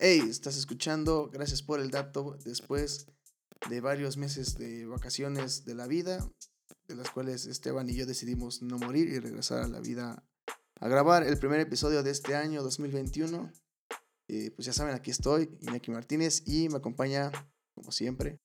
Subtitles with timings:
[0.00, 2.38] Hey, estás escuchando, gracias por el dato.
[2.44, 3.08] Después
[3.68, 6.24] de varios meses de vacaciones de la vida,
[6.86, 10.24] de las cuales Esteban y yo decidimos no morir y regresar a la vida
[10.78, 13.52] a grabar el primer episodio de este año 2021.
[14.28, 17.32] Eh, pues ya saben, aquí estoy, Iñaki Martínez, y me acompaña,
[17.74, 18.38] como siempre,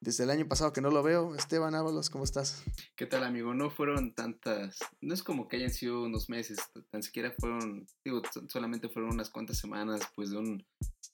[0.00, 2.64] desde el año pasado que no lo veo, Esteban Ábalos, ¿cómo estás?
[2.96, 3.52] ¿Qué tal, amigo?
[3.52, 6.58] No fueron tantas, no es como que hayan sido unos meses,
[6.90, 10.66] tan siquiera fueron, digo, solamente fueron unas cuantas semanas, pues de un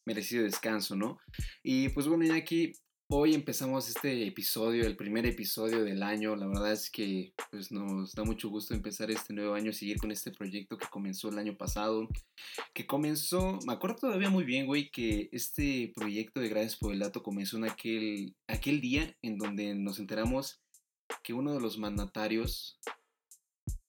[0.05, 1.19] merecido descanso, ¿no?
[1.65, 2.75] Y pues bueno, Iñaki,
[3.09, 6.35] Hoy empezamos este episodio, el primer episodio del año.
[6.35, 10.11] La verdad es que pues, nos da mucho gusto empezar este nuevo año, seguir con
[10.11, 12.09] este proyecto que comenzó el año pasado.
[12.75, 16.99] Que comenzó, me acuerdo todavía muy bien, güey, que este proyecto de Gracias por el
[16.99, 20.61] Dato comenzó en aquel, aquel día en donde nos enteramos
[21.23, 22.81] que uno de los mandatarios,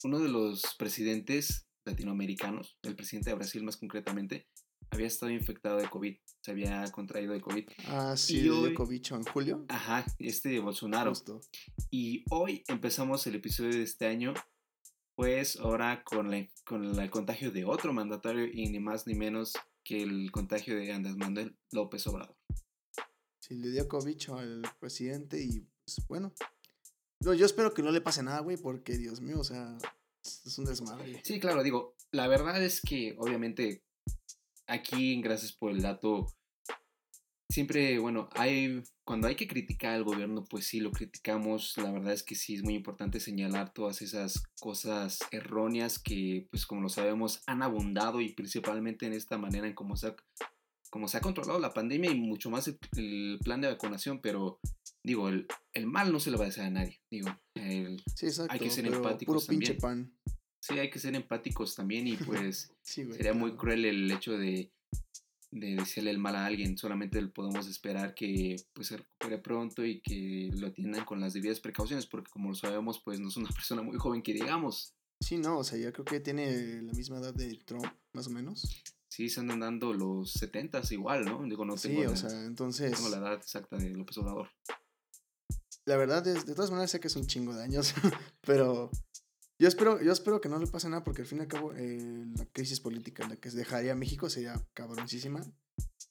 [0.04, 4.46] uno de los presidentes latinoamericanos, el presidente de Brasil más concretamente,
[4.92, 7.68] había estado infectado de COVID, se había contraído de COVID.
[7.88, 9.66] Ah, sí, y hoy, COVID en julio.
[9.70, 11.14] Ajá, este de Bolsonaro.
[11.90, 14.34] Y hoy empezamos el episodio de este año,
[15.16, 19.54] pues ahora con, la, con el contagio de otro mandatario y ni más ni menos
[19.84, 22.36] que el contagio de Andrés Manuel López Obrador.
[23.40, 26.34] Sí, le dio COVID al presidente y pues bueno.
[27.22, 29.78] No, yo espero que no le pase nada, güey, porque Dios mío, o sea,
[30.24, 31.22] es un desmadre.
[31.24, 33.87] Sí, claro, digo, la verdad es que obviamente
[34.68, 36.28] aquí, gracias por el dato,
[37.50, 41.76] siempre, bueno, hay, cuando hay que criticar al gobierno, pues sí, lo criticamos.
[41.78, 46.66] La verdad es que sí es muy importante señalar todas esas cosas erróneas que, pues
[46.66, 50.16] como lo sabemos, han abundado y principalmente en esta manera en cómo se ha,
[51.08, 54.60] se ha controlado la pandemia y mucho más el, plan de vacunación, pero
[55.04, 57.02] digo, el, el, mal no se le va a decir a nadie.
[57.10, 59.78] Digo, hay que ser empáticos también.
[60.60, 64.72] Sí, hay que ser empáticos también y pues sería muy cruel el hecho de,
[65.52, 66.78] de decirle el mal a alguien.
[66.78, 71.60] Solamente podemos esperar que pues, se recupere pronto y que lo atiendan con las debidas
[71.60, 74.94] precauciones porque como lo sabemos pues no es una persona muy joven que digamos.
[75.20, 78.30] Sí, no, o sea, ya creo que tiene la misma edad de Trump, más o
[78.30, 78.84] menos.
[79.10, 81.44] Sí, se andan dando los 70 igual, ¿no?
[81.44, 82.92] Digo, no tengo, sí, o sea, entonces...
[82.92, 84.50] tengo la edad exacta de López Obrador.
[85.86, 87.96] La verdad es, de todas maneras sé que es un chingo de años,
[88.42, 88.92] pero
[89.60, 91.74] yo espero, yo espero que no le pase nada porque al fin y al cabo
[91.74, 95.42] eh, la crisis política en la que dejaría México sería cabroncísima.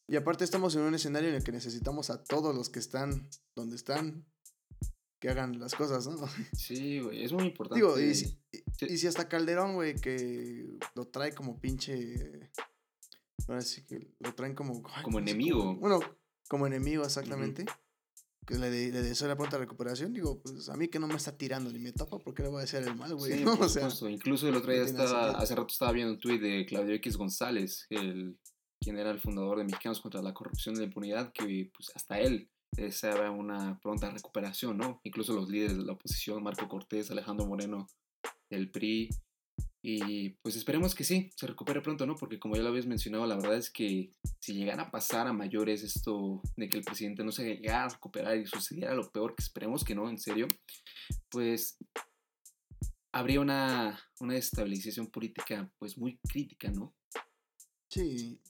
[0.09, 3.29] Y aparte estamos en un escenario en el que necesitamos a todos los que están
[3.55, 4.27] donde están
[5.21, 6.17] que hagan las cosas, ¿no?
[6.57, 7.77] Sí, güey, es muy importante.
[7.77, 8.39] Digo, y si,
[8.81, 12.51] y, si hasta Calderón, güey, que lo trae como pinche...
[13.49, 14.83] Ahora sí que lo traen como...
[15.03, 15.77] como enemigo.
[15.77, 16.01] bueno,
[16.49, 17.65] como enemigo, exactamente
[18.47, 21.37] que le, le deseo la pronta recuperación, digo, pues a mí que no me está
[21.37, 23.45] tirando ni me topa, ¿por qué le voy a decir el mal, güey?
[23.45, 26.95] o sea, Incluso el otro día estaba, hace rato estaba viendo un tuit de Claudio
[26.95, 28.39] X González, el,
[28.81, 32.21] quien era el fundador de Mexicanos contra la Corrupción y la Impunidad, que pues hasta
[32.21, 35.01] él deseaba una pronta recuperación, ¿no?
[35.03, 37.89] Incluso los líderes de la oposición, Marco Cortés, Alejandro Moreno,
[38.51, 39.11] el PRI,
[39.89, 42.17] y pues esperemos que sí, se recupere pronto, ¿no?
[42.17, 44.11] Porque como ya lo habías mencionado, la verdad es que
[44.41, 47.89] si llegara a pasar a mayores esto de que el presidente no se llegara a
[47.91, 50.49] recuperar y sucediera lo peor, que esperemos que no, en serio,
[51.31, 51.79] pues
[53.13, 56.93] habría una, una estabilización política pues muy crítica, ¿no?
[57.89, 58.43] Sí,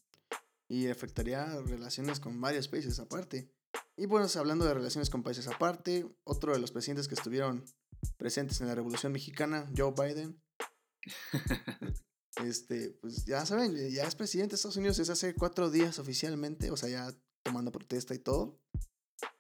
[0.71, 3.53] y afectaría relaciones con varios países aparte.
[3.95, 7.67] Y bueno, hablando de relaciones con países aparte, otro de los presidentes que estuvieron
[8.17, 10.41] presentes en la Revolución Mexicana, Joe Biden,
[12.45, 16.71] este, pues ya saben, ya es presidente de Estados Unidos desde hace cuatro días oficialmente,
[16.71, 18.61] o sea, ya tomando protesta y todo.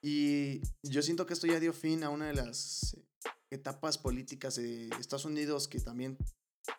[0.00, 2.96] Y yo siento que esto ya dio fin a una de las
[3.50, 6.16] etapas políticas de Estados Unidos que también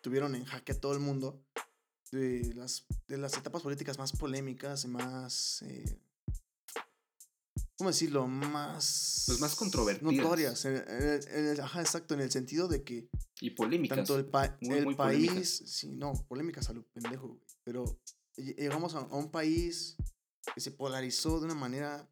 [0.02, 1.44] tuvieron en jaque a todo el mundo.
[2.10, 6.00] De las, de las etapas políticas más polémicas, más eh,
[7.78, 8.26] ¿cómo decirlo?
[8.26, 9.24] Más...
[9.26, 10.12] Pues más controvertidas.
[10.12, 10.66] Notorias.
[11.62, 13.08] ajá, exacto, en el sentido de que...
[13.40, 13.98] Y polémicas.
[13.98, 14.28] Tanto el,
[14.72, 15.62] el país...
[15.64, 18.00] Sí, no, polémicas a lo pendejo, Pero
[18.36, 19.96] llegamos a, un país
[20.54, 22.08] que se polarizó de una manera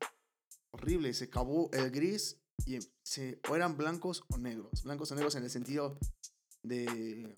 [0.71, 1.13] horrible.
[1.13, 4.85] Se acabó el gris y se, o eran blancos o negros.
[4.85, 5.99] Blancos o negros en el sentido
[6.63, 7.35] de...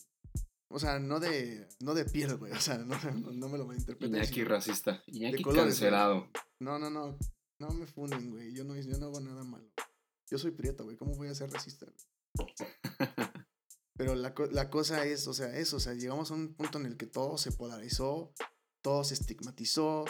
[0.70, 2.52] O sea, no de, no de piel, güey.
[2.52, 2.94] O sea, no,
[3.32, 4.18] no, me lo malinterpretes.
[4.18, 5.02] Iñaki racista.
[5.06, 6.28] Iñaki cancelado.
[6.60, 7.16] No, no, no.
[7.58, 8.52] No me funden, güey.
[8.52, 9.68] Yo no, yo no hago nada malo.
[10.30, 10.96] Yo soy prieta, güey.
[10.96, 11.86] ¿Cómo voy a ser racista?
[13.96, 16.86] Pero la, la, cosa es, o sea, eso, o sea, llegamos a un punto en
[16.86, 18.32] el que todo se polarizó,
[18.80, 20.04] todo se estigmatizó,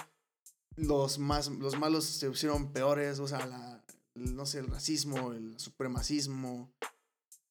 [0.77, 3.83] los, más, los malos se pusieron peores, o sea, la,
[4.15, 6.73] no sé, el racismo, el supremacismo,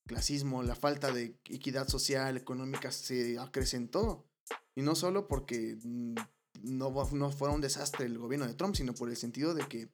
[0.05, 4.25] clasismo, la falta de equidad social, económica se acrecentó.
[4.75, 6.15] Y no solo porque mm,
[6.63, 9.89] no, no fuera un desastre el gobierno de Trump, sino por el sentido de que,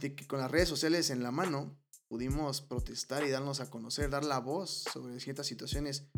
[0.00, 1.78] de que con las redes sociales en la mano
[2.08, 6.08] pudimos protestar y darnos a conocer, dar la voz sobre ciertas situaciones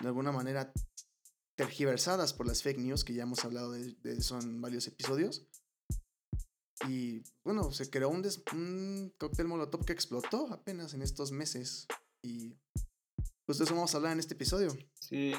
[0.00, 0.72] de alguna manera
[1.56, 5.46] tergiversadas por las fake news, que ya hemos hablado de, eso en varios episodios.
[6.88, 11.86] Y bueno, se creó un, un cóctel molotov que explotó apenas en estos meses.
[12.22, 12.56] Y
[13.44, 14.74] pues de eso vamos a hablar en este episodio.
[15.00, 15.34] Sí,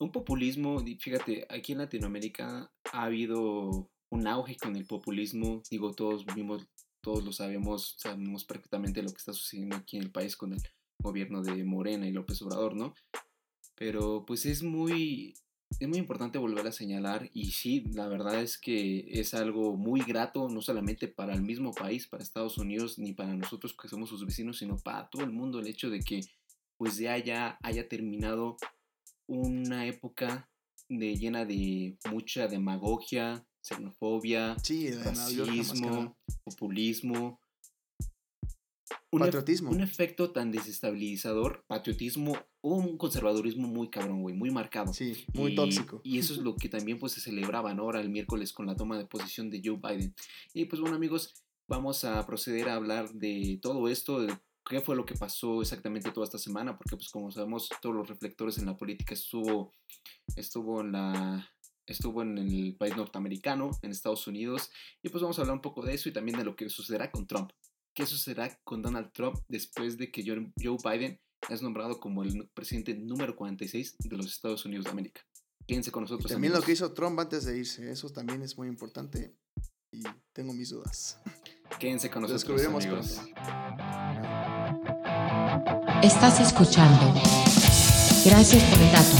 [0.00, 6.24] un populismo, fíjate, aquí en Latinoamérica ha habido un auge con el populismo, digo, todos
[6.34, 6.66] vimos,
[7.02, 10.60] todos lo sabemos, sabemos perfectamente lo que está sucediendo aquí en el país con el
[11.02, 12.94] gobierno de Morena y López Obrador, ¿no?
[13.76, 15.34] Pero pues es muy,
[15.78, 20.00] es muy importante volver a señalar y sí, la verdad es que es algo muy
[20.00, 24.08] grato, no solamente para el mismo país, para Estados Unidos, ni para nosotros que somos
[24.08, 26.22] sus vecinos, sino para todo el mundo el hecho de que
[26.78, 28.56] pues ya haya, haya terminado
[29.30, 30.50] una época
[30.88, 34.56] de, llena de mucha demagogia, xenofobia,
[35.04, 37.40] racismo, populismo.
[39.12, 39.70] Un patriotismo.
[39.70, 44.92] un efecto tan desestabilizador, patriotismo o un conservadurismo muy cabrón, güey, muy marcado.
[44.92, 46.00] Sí, muy tóxico.
[46.04, 48.98] Y eso es lo que también pues se celebraba, Ahora el miércoles con la toma
[48.98, 50.14] de posición de Joe Biden.
[50.54, 51.34] Y pues bueno amigos,
[51.68, 54.36] vamos a proceder a hablar de todo esto, de
[54.70, 58.08] qué fue lo que pasó exactamente toda esta semana, porque pues como sabemos todos los
[58.08, 59.72] reflectores en la política estuvo,
[60.36, 61.50] estuvo en la
[61.86, 64.70] estuvo en el país norteamericano, en Estados Unidos,
[65.02, 67.10] y pues vamos a hablar un poco de eso y también de lo que sucederá
[67.10, 67.50] con Trump.
[67.92, 72.94] ¿Qué sucederá con Donald Trump después de que Joe Biden es nombrado como el presidente
[72.94, 75.22] número 46 de los Estados Unidos de América?
[75.66, 76.30] Quédense con nosotros.
[76.30, 79.36] también lo que hizo Trump antes de irse, eso también es muy importante
[79.90, 80.02] y
[80.32, 81.18] tengo mis dudas.
[81.80, 82.42] Quédense con nosotros.
[82.42, 84.09] Descubriremos pronto.
[86.02, 87.12] Estás escuchando.
[88.24, 89.16] Gracias por el dato.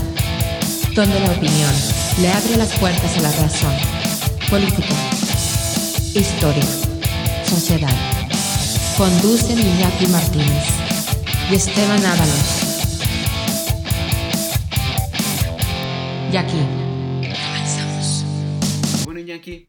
[0.95, 1.75] Donde la opinión
[2.23, 3.75] le abre las puertas a la razón.
[4.49, 4.95] Política.
[6.15, 6.65] Historia.
[7.45, 7.95] Sociedad.
[8.97, 10.65] Conducen Iñaki Martínez
[11.51, 12.63] y Esteban Ábalos.
[16.33, 16.61] Y aquí
[17.21, 18.25] comenzamos.
[19.05, 19.69] Bueno, Iñaki,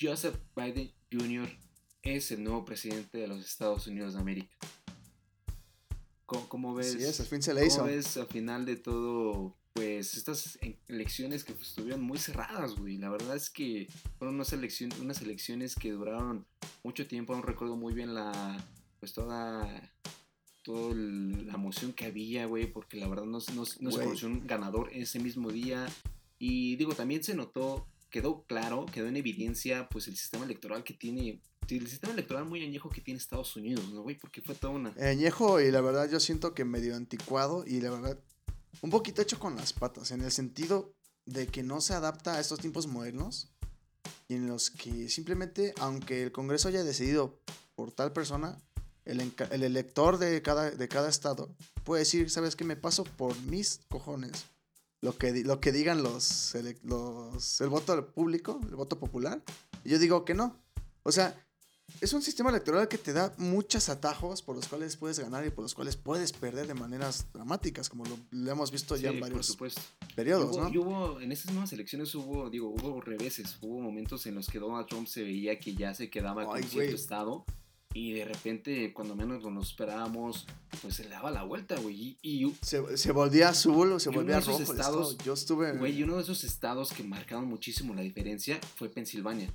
[0.00, 1.48] Joseph Biden Jr.
[2.02, 4.56] es el nuevo presidente de los Estados Unidos de América.
[6.26, 6.92] ¿Cómo, ves?
[6.92, 7.78] Sí, al fin se le hizo.
[7.78, 12.96] ¿Cómo ves al final de todo, pues, estas elecciones que pues, estuvieron muy cerradas, güey?
[12.96, 13.88] La verdad es que
[14.18, 16.46] fueron unas, elecciones, unas elecciones que duraron
[16.82, 17.34] mucho tiempo.
[17.36, 18.56] No recuerdo muy bien la,
[19.00, 19.92] pues, toda,
[20.62, 24.46] toda la emoción que había, güey, porque la verdad no, no, no se conoció un
[24.46, 25.86] ganador ese mismo día.
[26.38, 30.94] Y digo, también se notó, quedó claro, quedó en evidencia, pues, el sistema electoral que
[30.94, 34.16] tiene el sistema electoral muy añejo que tiene Estados Unidos, ¿no, güey?
[34.16, 34.92] Porque fue toda una...
[35.00, 38.18] Añejo y la verdad yo siento que medio anticuado y la verdad
[38.80, 40.94] un poquito hecho con las patas, en el sentido
[41.26, 43.48] de que no se adapta a estos tiempos modernos
[44.28, 47.38] y en los que simplemente, aunque el Congreso haya decidido
[47.74, 48.60] por tal persona,
[49.04, 52.64] el, el elector de cada, de cada estado puede decir, ¿sabes qué?
[52.64, 54.46] Me paso por mis cojones.
[55.00, 59.42] Lo que, lo que digan los, los, el voto público, el voto popular.
[59.84, 60.58] Y yo digo que no.
[61.02, 61.43] O sea,
[62.00, 65.50] es un sistema electoral que te da muchos atajos por los cuales puedes ganar y
[65.50, 69.56] por los cuales puedes perder de maneras dramáticas, como lo, hemos visto ya en varios
[70.14, 70.68] periodos, ¿no?
[70.80, 74.86] hubo, en estas nuevas elecciones hubo, digo, hubo reveses, hubo momentos en los que Donald
[74.86, 77.44] Trump se veía que ya se quedaba con cierto estado
[77.94, 80.46] y de repente, cuando menos lo esperábamos,
[80.82, 82.18] pues se le daba la vuelta, güey.
[82.22, 84.60] Y, se, se, volvía azul o se volvía rojo.
[84.60, 85.78] Estados, yo estuve...
[85.78, 89.48] Güey, y uno de esos estados que marcaron muchísimo la diferencia fue Pensilvania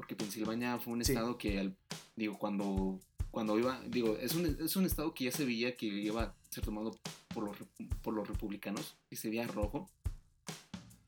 [0.00, 1.74] porque Pensilvania fue un estado que,
[2.16, 2.98] digo, cuando,
[3.30, 6.34] cuando iba, digo, es un, es un estado que ya se veía que iba a
[6.48, 6.96] ser tomado
[7.28, 7.58] por los,
[8.00, 9.90] por los republicanos, y se veía rojo.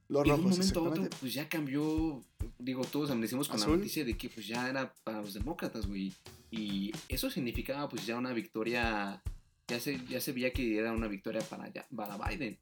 [0.08, 2.22] Los y de un momento a otro, pues ya cambió,
[2.58, 6.12] digo, todos amanecimos con la noticia de que pues ya era para los demócratas, güey.
[6.50, 9.22] Y eso significaba pues ya una victoria,
[9.68, 12.58] ya se, ya se veía que era una victoria para, para Biden.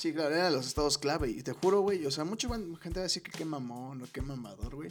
[0.00, 1.28] Sí, claro, eran los estados clave.
[1.28, 4.06] Y te juro, güey, o sea, mucha gente va a decir que qué mamón o
[4.10, 4.90] qué mamador, güey.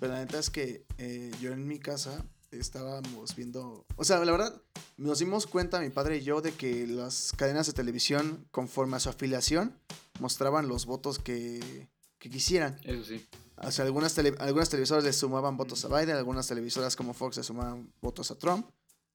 [0.00, 3.84] Pero la neta es que eh, yo en mi casa estábamos viendo.
[3.96, 4.62] O sea, la verdad,
[4.96, 9.00] nos dimos cuenta, mi padre y yo, de que las cadenas de televisión, conforme a
[9.00, 9.78] su afiliación,
[10.20, 12.80] mostraban los votos que, que quisieran.
[12.84, 13.28] Eso sí.
[13.58, 17.42] O sea, algunas, algunas televisoras le sumaban votos a Biden, algunas televisoras como Fox le
[17.42, 18.66] sumaban votos a Trump.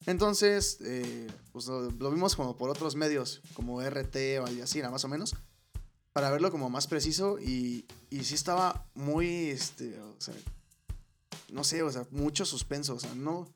[0.06, 5.06] Entonces, eh, pues lo, vimos como por otros medios, como RT o Al Jazeera, más
[5.06, 5.36] o menos,
[6.14, 10.34] para verlo como más preciso y, y sí estaba muy, este, o sea,
[11.52, 13.48] no sé, o sea, mucho suspenso, o sea, no,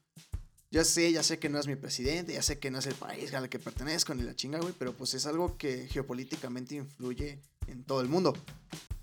[0.70, 2.96] ya sé, ya sé que no es mi presidente, ya sé que no es el
[2.96, 7.40] país al que pertenezco ni la chinga, güey, pero pues es algo que geopolíticamente influye
[7.68, 8.34] en todo el mundo,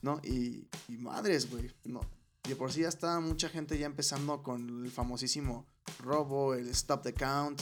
[0.00, 0.20] ¿no?
[0.22, 2.00] Y, y madres, güey, no.
[2.46, 5.66] De por sí ya está mucha gente ya empezando con el famosísimo
[6.00, 7.60] robo, el stop the count,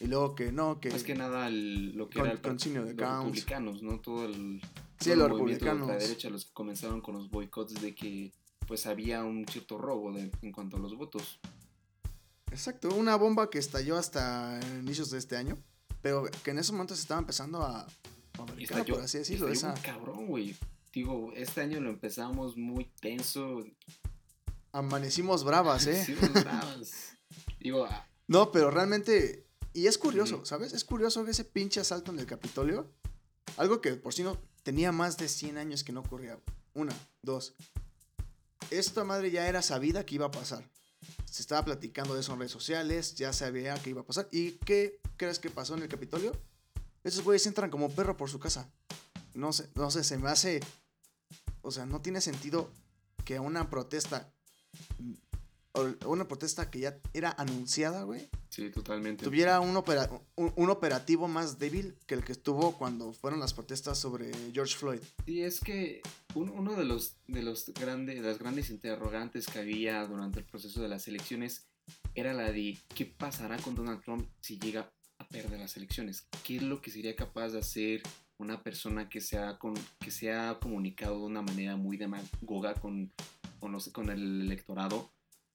[0.00, 0.90] y luego que no, que...
[0.90, 4.00] Más que nada el- lo que Con- era el par- continuo de los republicanos, ¿no?
[4.00, 4.60] Todo el...
[5.00, 6.02] Sí, todo el los movimiento de La republicanos.
[6.08, 8.32] derecha, los que comenzaron con los boicots de que
[8.66, 11.40] pues había un cierto robo de- en cuanto a los votos.
[12.50, 15.58] Exacto, una bomba que estalló hasta inicios de este año,
[16.00, 17.86] pero que en ese momento se estaba empezando a
[18.34, 19.48] Y fabricar, estalló, por así decirlo.
[19.48, 20.54] Esa, cabrón, güey.
[20.92, 23.64] Digo, este año lo empezamos muy tenso.
[24.72, 26.06] amanecimos bravas, ¿eh?
[26.20, 26.90] Nos bravas.
[27.62, 29.46] Digo, ah, No, pero realmente.
[29.72, 30.44] Y es curioso.
[30.44, 30.72] ¿sabes?
[30.72, 32.90] Es curioso que ese pinche asalto en el Capitolio.
[33.56, 36.38] Algo que por sí no tenía más de 100 años que no ocurría.
[36.74, 37.54] Una, dos.
[38.70, 40.64] Esta madre ya era sabida que iba a pasar.
[41.24, 44.28] Se estaba platicando de eso en redes sociales, ya sabía que iba a pasar.
[44.30, 46.32] ¿Y qué crees que pasó en el Capitolio?
[47.04, 48.70] Esos güeyes entran como perro por su casa.
[49.34, 50.60] No sé, no sé, se me hace.
[51.62, 52.70] O sea, no tiene sentido
[53.24, 54.32] que una protesta.
[56.06, 59.24] Una protesta que ya era anunciada, güey sí, totalmente.
[59.24, 63.54] tuviera un, opera- un, un operativo más débil que el que estuvo cuando fueron las
[63.54, 65.00] protestas sobre George Floyd.
[65.24, 66.02] Y es que
[66.34, 70.44] un- uno de los, de los grandes, de las grandes interrogantes que había durante el
[70.44, 71.66] proceso de las elecciones
[72.14, 76.26] era la de qué pasará con Donald Trump si llega a perder las elecciones.
[76.44, 78.02] ¿Qué es lo que sería capaz de hacer
[78.36, 82.74] una persona que se ha, con, que se ha comunicado de una manera muy demagoga
[82.74, 83.10] con,
[83.58, 85.10] con, los- con el electorado?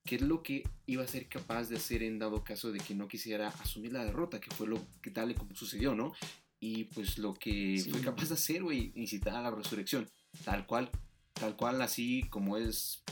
[0.08, 2.94] ¿Qué es lo que iba a ser capaz de hacer en dado caso de que
[2.94, 6.14] no quisiera asumir la derrota, que fue lo que tal y como sucedió, ¿no?
[6.60, 7.90] Y pues lo que Sí.
[7.90, 10.08] fue capaz de hacer, güey, incitar a la resurrección,
[10.46, 10.90] tal cual,
[11.34, 13.02] tal cual así como es,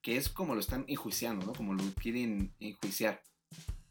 [0.00, 1.52] que es como lo están enjuiciando, ¿no?
[1.52, 3.20] Como lo quieren enjuiciar.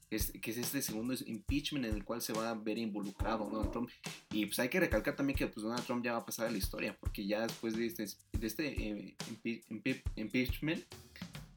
[0.09, 3.69] Es, que es este segundo impeachment en el cual se va a ver involucrado Donald
[3.71, 3.91] Trump.
[4.31, 6.51] Y pues hay que recalcar también que pues, Donald Trump ya va a pasar a
[6.51, 10.83] la historia, porque ya después de este, de este eh, impe- impe- impeachment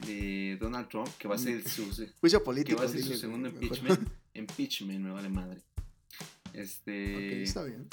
[0.06, 1.85] de Donald Trump, que va a ser su,
[2.21, 2.78] Juicio que político.
[2.80, 3.62] va a ser su segundo mejor.
[3.64, 4.09] impeachment.
[4.35, 5.62] impeachment, me vale madre.
[6.52, 7.14] Este.
[7.16, 7.88] ok, está bien.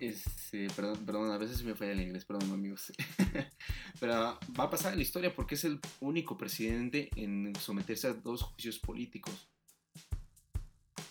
[0.00, 2.90] Este, perdón, perdón, a veces me falla el inglés, perdón amigos.
[4.00, 4.12] Pero
[4.58, 8.42] va a pasar a la historia porque es el único presidente en someterse a dos
[8.44, 9.50] juicios políticos.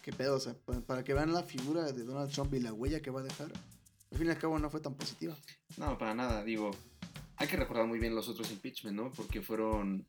[0.02, 0.38] ¿Qué pedo?
[0.38, 3.12] O sea, pa- para que vean la figura de Donald Trump y la huella que
[3.12, 3.52] va a dejar.
[4.12, 5.36] Al fin y al cabo no fue tan positiva.
[5.78, 6.72] No, para nada, digo.
[7.38, 9.12] Hay que recordar muy bien los otros impeachment, ¿no?
[9.12, 10.06] Porque fueron.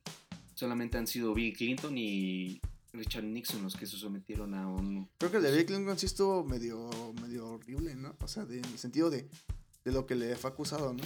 [0.54, 2.60] Solamente han sido Bill Clinton y
[2.92, 5.08] Richard Nixon los que se sometieron a un.
[5.18, 6.90] Creo que el de Bill Clinton sí estuvo medio,
[7.22, 8.16] medio horrible, ¿no?
[8.20, 9.28] O sea, de- en el sentido de,
[9.84, 11.04] de lo que le fue acusado, ¿no?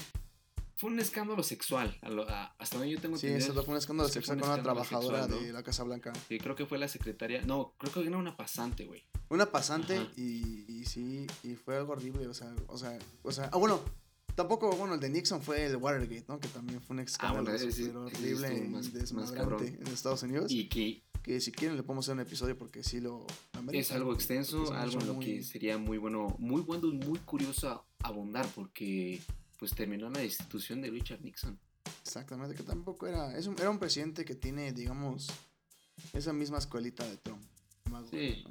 [0.77, 1.97] Fue un escándalo sexual.
[2.03, 4.41] a lo- a- hasta donde yo tengo Sí, entendido, eso fue un escándalo sí, sexual
[4.41, 5.47] con un una trabajadora sexual, ¿no?
[5.47, 6.13] de la Casa Blanca.
[6.29, 7.43] Sí, creo que fue la secretaria.
[7.43, 9.05] No, creo que era una pasante, güey.
[9.29, 13.51] Una pasante y, y sí, y fue algo horrible, o sea, o sea, o sea,
[13.53, 13.81] ah, bueno,
[14.35, 16.39] tampoco, bueno, el de Nixon fue el Watergate, ¿no?
[16.41, 20.23] Que también fue un escándalo Ah, bueno, sí- ese sí horrible y más- en Estados
[20.23, 20.51] Unidos.
[20.51, 23.25] Y que que si quieren le podemos hacer un episodio porque sí lo...
[23.53, 26.89] amerita, es algo extenso, es algo en lo muy- que sería muy bueno, muy bueno
[26.89, 29.21] y muy curioso abundar porque
[29.57, 31.57] pues terminó la destitución de Richard Nixon.
[32.05, 33.39] Exactamente, que tampoco era...
[33.39, 35.29] Es un, era un presidente que tiene, digamos,
[36.13, 37.41] esa misma escuelita de Trump.
[37.93, 38.45] Más, Sí.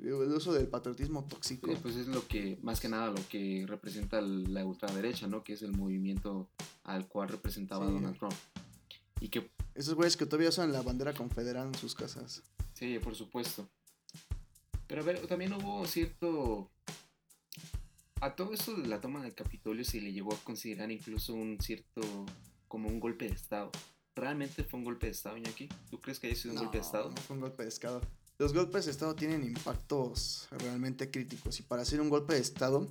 [0.00, 1.68] El uso del patriotismo tóxico.
[1.70, 5.44] Sí, pues es lo que, más que nada, lo que representa la ultraderecha, ¿no?
[5.44, 6.48] Que es el movimiento
[6.82, 7.92] al cual representaba Sí.
[7.92, 8.34] Donald Trump.
[9.20, 12.42] Y que, Esos güeyes que todavía usan la bandera confederal en sus casas.
[12.74, 13.68] sí, por supuesto.
[14.86, 16.70] Pero a ver, también hubo cierto...
[18.20, 21.58] A todo esto de la toma del Capitolio se le llegó a considerar incluso un
[21.60, 22.02] cierto...
[22.68, 23.70] como un golpe de Estado.
[24.16, 25.68] ¿Realmente fue un golpe de Estado, Iñaki?
[25.90, 27.10] ¿Tú crees que haya sido un golpe de Estado?
[27.10, 28.00] No fue un golpe de Estado.
[28.38, 31.60] Los golpes de Estado tienen impactos realmente críticos.
[31.60, 32.88] Y para hacer un golpe de Estado,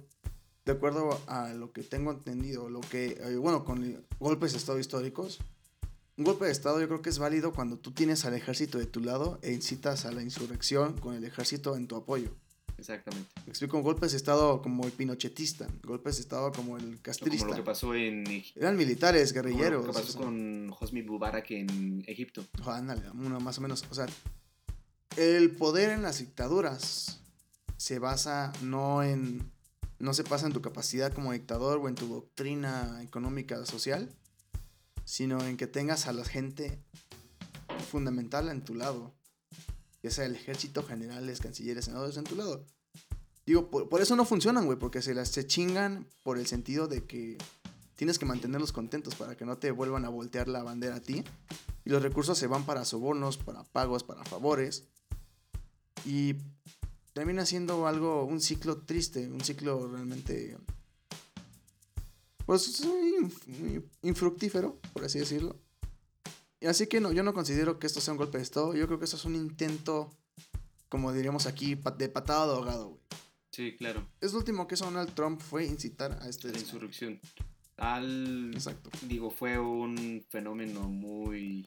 [0.66, 4.80] de acuerdo a lo que tengo entendido, lo que, eh, bueno, con golpes de Estado
[4.80, 5.40] históricos,
[6.16, 8.86] un golpe de Estado yo creo que es válido cuando tú tienes al ejército de
[8.86, 12.30] tu lado e incitas a la insurrección con el ejército en tu apoyo.
[12.78, 13.30] Exactamente.
[13.46, 17.02] Me explico, golpes de Estado como el pinochetista, golpes de Estado como el O Como
[17.02, 17.48] castrista.
[17.48, 18.24] lo que pasó en
[18.56, 19.86] Eran militares, como guerrilleros.
[19.86, 20.22] lo que o pasó sea.
[20.22, 22.46] con Hosni Mubarak en Egipto.
[22.66, 23.84] Ándale, uno más o menos.
[23.90, 24.08] O sea,
[25.18, 27.20] el poder en las dictaduras
[27.78, 29.52] se basa no en.
[30.00, 34.14] No se pasa en tu capacidad como dictador o en tu doctrina económica social,
[35.06, 36.84] sino en que tengas a la gente
[37.90, 39.14] fundamental en tu lado.
[40.02, 42.66] Ya sea el ejército, generales, cancilleres, senadores en tu lado.
[43.46, 46.88] Digo, por, por eso no funcionan, güey, porque se las se chingan por el sentido
[46.88, 47.38] de que
[47.96, 51.24] tienes que mantenerlos contentos para que no te vuelvan a voltear la bandera a ti.
[51.86, 54.86] Y los recursos se van para sobornos, para pagos, para favores.
[56.06, 56.36] Y
[57.14, 60.58] termina siendo algo, un ciclo triste, un ciclo realmente,
[62.46, 65.56] pues, inf- infructífero, por así decirlo.
[66.60, 68.86] Y así que no, yo no considero que esto sea un golpe de Estado, yo
[68.88, 70.10] creo que eso es un intento,
[70.90, 73.02] como diríamos aquí, de patada de ahogado, güey.
[73.52, 74.08] Sí, claro.
[74.20, 76.52] Es lo último que hizo Donald Trump fue incitar a este...
[76.52, 77.20] La insurrección.
[77.78, 78.52] Al.
[78.54, 78.90] Exacto.
[79.04, 81.66] Digo, fue un fenómeno muy.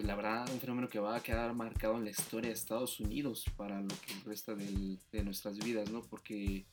[0.00, 3.00] Pues la verdad, un fenómeno que va a quedar marcado en la historia de Estados
[3.00, 6.00] Unidos para lo que resta del- de nuestras vidas, ¿no?
[6.00, 6.64] Porque,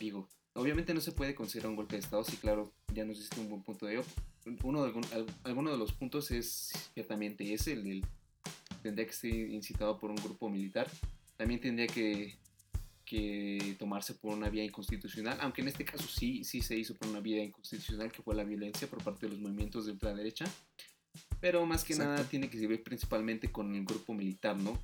[0.00, 3.38] digo, obviamente no se puede considerar un golpe de Estado, sí, claro, ya nos diste
[3.40, 4.04] un buen punto de ello.
[4.62, 8.06] Uno de, alguno de los puntos es ciertamente ese, el del.
[8.82, 10.90] Tendría que ser incitado por un grupo militar.
[11.36, 12.38] También tendría que
[13.04, 17.06] que tomarse por una vía inconstitucional, aunque en este caso sí, sí se hizo por
[17.08, 20.44] una vía inconstitucional, que fue la violencia por parte de los movimientos de ultraderecha,
[21.40, 22.12] pero más que Exacto.
[22.14, 24.78] nada tiene que ver principalmente con el grupo militar, ¿no?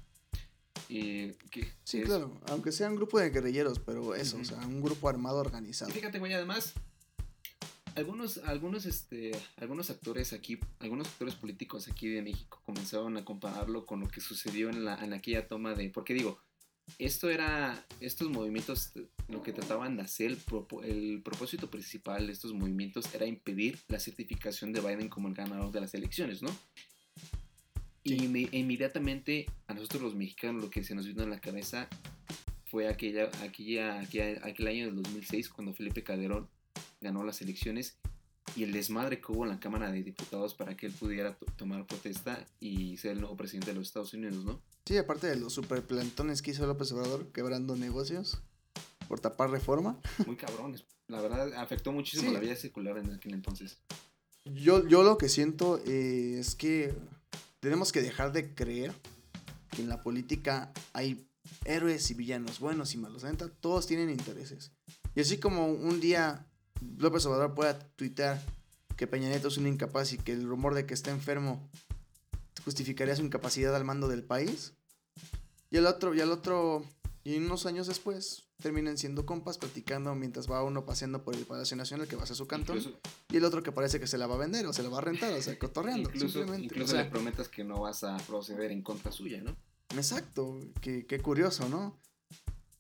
[0.88, 4.42] Eh, que Sí, es- claro, aunque sea un grupo de guerrilleros, pero eso, Ujú.
[4.42, 5.90] o sea, un grupo armado organizado.
[5.90, 6.74] Y fíjate, güey, además,
[7.94, 13.84] algunos, algunos, este, algunos actores aquí, algunos actores políticos aquí de México comenzaron a compararlo
[13.86, 16.38] con lo que sucedió en, la, en aquella toma de, porque digo,
[16.98, 18.92] esto era, estos movimientos,
[19.28, 23.78] lo que trataban de hacer, el, propo- el propósito principal de estos movimientos era impedir
[23.88, 26.50] la certificación de Biden como el ganador de las elecciones, ¿no?
[28.04, 31.88] Y me- inmediatamente a nosotros los mexicanos lo que se nos vino a la cabeza
[32.66, 36.48] fue aquella, aquella, aquella- aquel año del 2006 cuando Felipe Calderón
[37.00, 37.98] ganó las elecciones
[38.56, 41.46] y el desmadre que hubo en la Cámara de Diputados para que él pudiera to-
[41.56, 44.60] tomar protesta y ser el nuevo presidente de los Estados Unidos, ¿no?
[44.92, 48.42] Sí, aparte de los superplantones que hizo López Obrador quebrando negocios
[49.08, 49.98] por tapar reforma.
[50.26, 50.84] Muy cabrones.
[51.08, 52.34] La verdad, afectó muchísimo Sí.
[52.34, 53.78] la vida secular en aquel entonces.
[54.44, 56.94] Yo, yo lo que siento eh, es que
[57.60, 58.92] tenemos que dejar de creer
[59.70, 61.26] que en la política hay
[61.64, 63.22] héroes y villanos, buenos y malos.
[63.22, 64.72] La neta, todos tienen intereses.
[65.14, 66.44] Y así como un día
[66.98, 68.42] López Obrador pueda tuitear
[68.98, 71.66] que Peña Nieto es un incapaz y que el rumor de que está enfermo
[72.62, 74.74] justificaría su incapacidad al mando del país.
[75.72, 76.84] Y el otro, y el otro,
[77.24, 81.76] y unos años después terminan siendo compas platicando mientras va uno paseando por el Palacio
[81.76, 82.76] Nacional que va hacia su cantón.
[82.78, 84.88] Incluso, Y el otro que parece que se la va a vender o se la
[84.90, 86.10] va a rentar, o sea, cotorreando.
[86.10, 86.66] incluso, simplemente.
[86.66, 89.56] incluso o sea, le prometas que no vas a proceder en contra suya, ¿no?
[89.96, 91.98] exacto, qué, qué curioso, ¿no?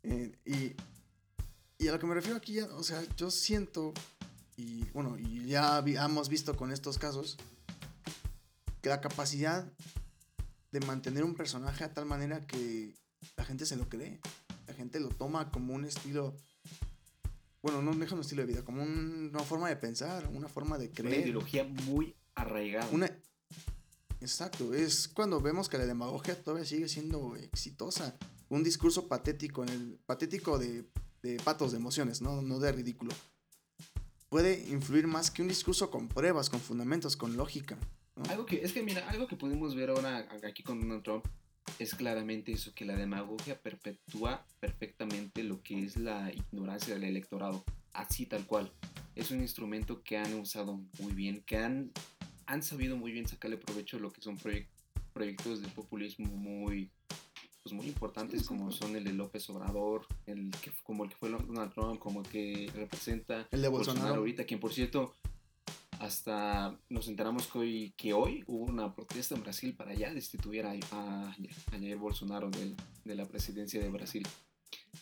[0.02, 0.72] Eh, y,
[1.82, 3.92] y a lo que me refiero aquí, ya, o sea, yo siento,
[4.56, 7.36] y bueno, y ya vi- hemos visto con estos casos,
[8.80, 9.70] que la capacidad
[10.72, 12.94] de mantener un personaje a tal manera que
[13.36, 14.20] la gente se lo cree,
[14.66, 16.34] la gente lo toma como un estilo,
[17.62, 20.78] bueno, no deja un estilo de vida, como un- una forma de pensar, una forma
[20.78, 21.20] de Una creer.
[21.24, 22.88] ideología muy arraigada.
[22.90, 23.10] Una...
[24.20, 28.16] Exacto, es cuando vemos que la demagogia todavía sigue siendo exitosa.
[28.48, 30.84] Un discurso patético, en el, patético de,
[31.22, 32.40] de patos de emociones, ¿no?
[32.42, 33.12] no de ridículo.
[34.28, 37.76] Puede influir más que un discurso con pruebas, con fundamentos, con lógica.
[38.28, 41.24] Algo que, es que mira, algo que pudimos ver ahora aquí con Donald Trump
[41.78, 47.64] es claramente eso, que la demagogia perpetúa perfectamente lo que es la ignorancia del electorado,
[47.92, 48.72] así tal cual.
[49.14, 51.90] Es un instrumento que han usado muy bien, que han,
[52.46, 54.68] han sabido muy bien sacarle provecho a lo que son proyec-
[55.12, 56.90] proyectos de populismo muy,
[57.62, 61.16] pues muy importantes, Sí, como son el de López Obrador, el que, como el que
[61.16, 64.14] fue Donald Trump, como el que representa El de Bolsonaro Bolsonaro.
[64.20, 65.14] ahorita, quien por cierto,
[66.06, 70.66] hasta nos enteramos que hoy, que hoy hubo una protesta en Brasil para ya destituir
[70.66, 71.36] a, a, a
[71.70, 72.50] Jair Bolsonaro
[73.04, 74.26] de la presidencia de Brasil.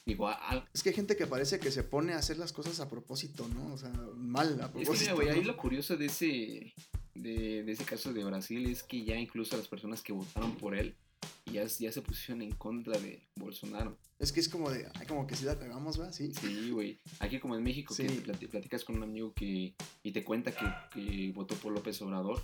[0.05, 2.81] Digo, a- Es que hay gente que parece que se pone a hacer las cosas
[2.81, 3.73] a propósito, ¿no?
[3.75, 5.01] O sea, mal a es que propósito.
[5.01, 6.75] mira, güey, ahí lo curioso de ese,
[7.15, 10.75] de, de ese caso de Brasil es que ya incluso las personas que votaron por
[10.77, 10.97] él
[11.46, 13.98] ya, ya se pusieron en contra de Bolsonaro.
[14.18, 16.12] Es que es como de, ay, como que si la cagamos, ¿va?
[16.12, 16.33] Sí.
[16.40, 16.98] Sí, güey.
[17.20, 18.20] Aquí como en México, que Sí.
[18.38, 22.42] te platicas con un amigo que y te cuenta que, que votó por López Obrador,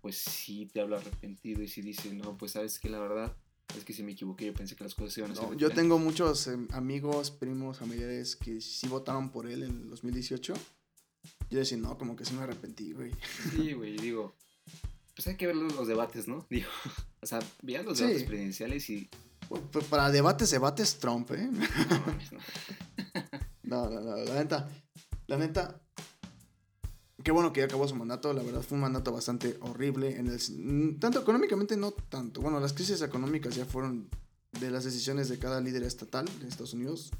[0.00, 3.34] pues sí te habla arrepentido y sí dice, no, pues sabes que la verdad
[3.76, 5.54] es que si me equivoqué, yo pensé que las cosas iban a ser No, yo
[5.68, 5.82] diferentes".
[5.82, 10.52] tengo muchos em, amigos, primos, familiares que sí votaron por él en el 2018.
[11.50, 13.10] Yo decía, no, como que sí me arrepentí, güey.
[13.50, 14.34] Sí, güey, digo,
[15.16, 16.46] pues hay que ver los, los debates, ¿no?
[16.50, 16.68] Digo,
[17.24, 18.04] o sea, vean los Sí.
[18.04, 19.08] debates presidenciales y...
[19.72, 21.50] Pues para debates, debates Trump, ¿eh?
[23.62, 24.00] No, no.
[24.00, 24.68] No, la neta.
[25.26, 25.80] La neta.
[27.22, 28.32] Qué bueno que ya acabó su mandato.
[28.32, 30.16] La verdad fue un mandato bastante horrible.
[30.18, 32.40] En el, tanto económicamente, no tanto.
[32.42, 34.08] Bueno, las crisis económicas ya fueron
[34.60, 37.10] de las decisiones de cada líder estatal de Estados Unidos.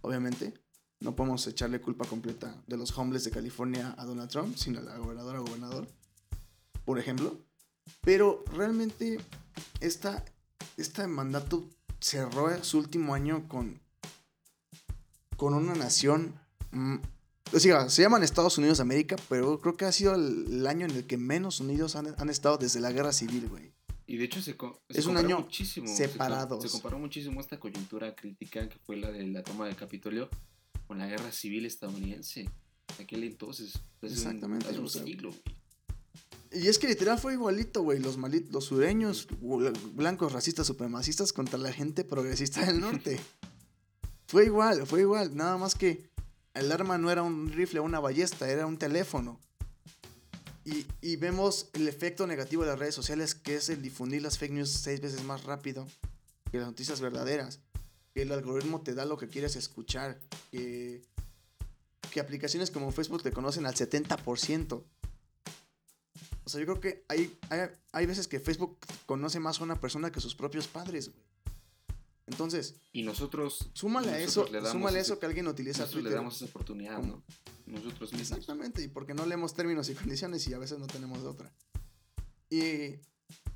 [0.00, 0.54] Obviamente.
[1.00, 4.82] No podemos echarle culpa completa de los homeless de California a Donald Trump, sino a
[4.82, 5.86] la gobernadora o gobernador.
[6.84, 7.38] Por ejemplo.
[8.02, 9.18] Pero realmente
[9.80, 10.24] esta,
[10.76, 11.68] este mandato
[12.00, 13.80] cerró su último año con,
[15.36, 16.34] con una nación.
[16.72, 16.96] mm,
[17.52, 20.66] o sea, se llaman Estados Unidos de América, pero creo que ha sido el, el
[20.66, 23.72] año en el que menos unidos han, han estado desde la guerra civil, güey.
[24.08, 24.56] Y de hecho se,
[24.88, 25.86] Es un año muchísimo.
[25.86, 26.62] separados.
[26.62, 30.30] Se, comparó muchísimo esta coyuntura crítica que fue la de la toma del Capitolio
[30.86, 32.48] con la guerra civil estadounidense.
[32.98, 33.78] Aquel entonces.
[34.00, 35.57] Exactamente, Hace un siglo, güey.
[36.52, 37.98] Y es que literal fue igualito, güey.
[37.98, 39.28] Los malitos, los sureños,
[39.94, 43.20] blancos, racistas, supremacistas contra la gente progresista del norte.
[44.26, 45.36] fue igual, fue igual.
[45.36, 46.08] Nada más que
[46.54, 49.38] el arma no era un rifle o una ballesta, era un teléfono.
[50.64, 54.38] Y, y vemos el efecto negativo de las redes sociales, que es el difundir las
[54.38, 55.86] fake news seis veces más rápido
[56.50, 57.60] que las noticias verdaderas.
[58.14, 60.18] Que el algoritmo te da lo que quieres escuchar.
[60.50, 61.02] Que,
[62.10, 64.82] que aplicaciones como Facebook te conocen al 70%.
[66.48, 69.78] O sea, yo creo que hay, hay, hay veces que Facebook conoce más a una
[69.78, 71.22] persona que sus propios padres, güey.
[72.26, 73.68] Entonces, Y nosotros.
[73.74, 76.16] súmale a eso, le súmale eso que alguien utiliza nosotros le Twitter.
[76.18, 77.22] damos esa oportunidad, ¿no?
[77.66, 78.30] Nosotros mismos.
[78.38, 81.52] Exactamente, y porque no leemos términos y condiciones y a veces no tenemos otra.
[82.48, 82.94] Y,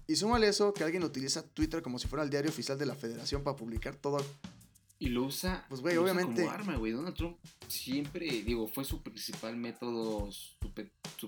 [0.06, 2.94] y súmale eso que alguien utiliza Twitter como si fuera el diario oficial de la
[2.94, 4.18] federación para publicar todo.
[4.98, 6.92] Y lo usa, Pues, güey, obviamente- como arma, güey.
[6.92, 11.26] Donald Trump siempre, digo, fue su principal método, su, pe- su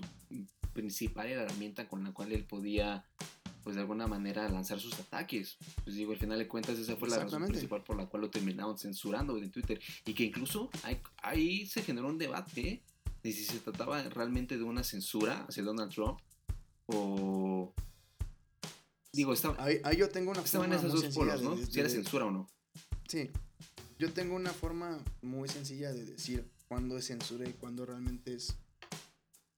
[0.75, 3.03] principal herramienta con la cual él podía,
[3.63, 5.57] pues de alguna manera, lanzar sus ataques.
[5.83, 8.29] Pues digo, al final de cuentas, esa fue la razón principal por la cual lo
[8.29, 9.79] terminaron censurando en Twitter.
[10.05, 12.83] Y que incluso ahí, ahí se generó un debate
[13.23, 16.19] de si se trataba realmente de una censura hacia Donald Trump
[16.87, 17.73] o...
[19.13, 21.55] Digo, estaba, Ahí, ahí yo tengo una estaban forma muy dos sencilla polos, ¿no?
[21.55, 22.47] de- Si era censura o no.
[23.07, 23.29] Sí,
[23.97, 28.57] yo tengo una forma muy sencilla de decir cuándo es censura y cuándo realmente es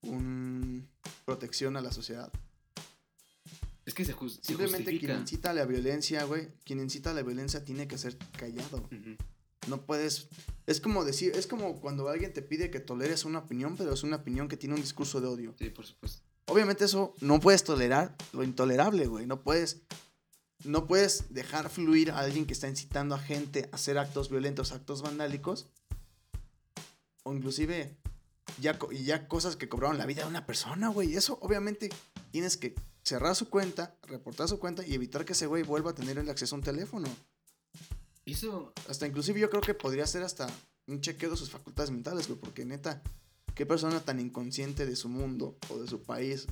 [0.08, 0.88] un
[1.26, 2.32] protección a la sociedad.
[3.86, 7.64] Es que se, Simplemente quien incita a la violencia, güey, quien incita a la violencia
[7.64, 8.90] tiene que ser callado.
[9.70, 10.28] No puedes.
[10.66, 14.04] Es como decir, es como cuando alguien te pide que toleres una opinión, pero es
[14.04, 15.56] una opinión que tiene un discurso de odio.
[15.58, 16.22] Sí, por supuesto.
[16.48, 19.26] Obviamente eso no puedes tolerar lo intolerable, güey.
[19.26, 19.82] No puedes.
[20.66, 24.74] No puedes dejar fluir a alguien que está incitando a gente a hacer actos violentos,
[24.74, 25.68] actos vandálicos.
[27.24, 27.96] O inclusive
[28.60, 31.16] ya, y ya cosas que cobraron la vida de una persona, güey.
[31.16, 31.90] Eso obviamente
[32.32, 35.96] tienes que cerrar su cuenta, reportar su cuenta y evitar que ese güey vuelva a
[35.96, 37.08] tener el acceso a un teléfono.
[38.26, 40.48] Eso, Hasta inclusive yo creo que podría ser hasta
[40.88, 43.02] un chequeo de sus facultades mentales, güey, porque neta,
[43.56, 46.48] qué persona tan inconsciente de su mundo o de su país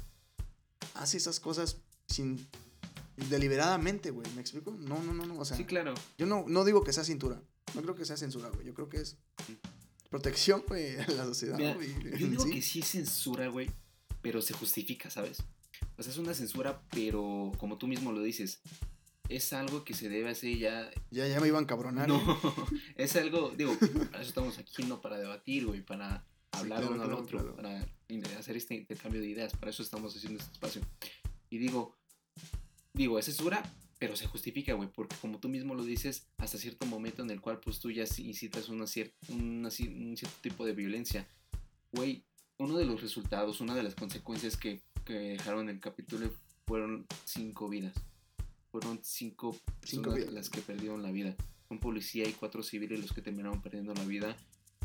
[0.94, 1.78] hace esas cosas
[2.08, 2.48] sin
[3.30, 4.72] deliberadamente, güey, ¿me explico?
[4.72, 5.94] No, no, no, no, o sea, sí, claro.
[6.18, 7.42] yo no, no digo que sea cintura,
[7.74, 9.18] no creo que sea censura, güey, yo creo que es
[10.16, 11.94] protección, güey, a la sociedad, Mira, güey.
[12.18, 12.52] yo digo sí.
[12.52, 13.70] que sí es censura, güey,
[14.22, 15.44] pero se justifica, ¿sabes?
[15.98, 18.62] O sea, es una censura, pero como tú mismo lo dices,
[19.28, 20.90] es algo que se debe hacer ya.
[21.12, 22.08] Ya, ya me iban cabronar.
[22.08, 22.72] No, ¿eh?
[22.96, 23.76] es algo, digo,
[24.10, 27.40] para eso estamos aquí, no para debatir, güey, para hablar claro, uno al claro, otro,
[27.40, 27.56] claro.
[27.58, 27.86] para
[28.40, 30.82] hacer este intercambio de ideas, para eso estamos haciendo este espacio.
[31.50, 31.98] Y digo,
[32.94, 33.62] digo, es censura,
[34.00, 37.60] pero se justifica, güey, porque como tú lo dices, hasta cierto momento en el cual
[37.60, 41.28] pues tú ya incitas una cier- una un cierto tipo de violencia,
[41.92, 42.24] güey,
[42.58, 46.32] uno de los resultados, una de las consecuencias que, que dejaron el capítulo
[46.66, 47.94] fueron cinco vidas.
[48.72, 50.34] Fueron cinco Cinco vidas.
[50.34, 51.36] las que perdieron la vida.
[51.70, 54.36] Un policía y cuatro civiles los que terminaron perdiendo la vida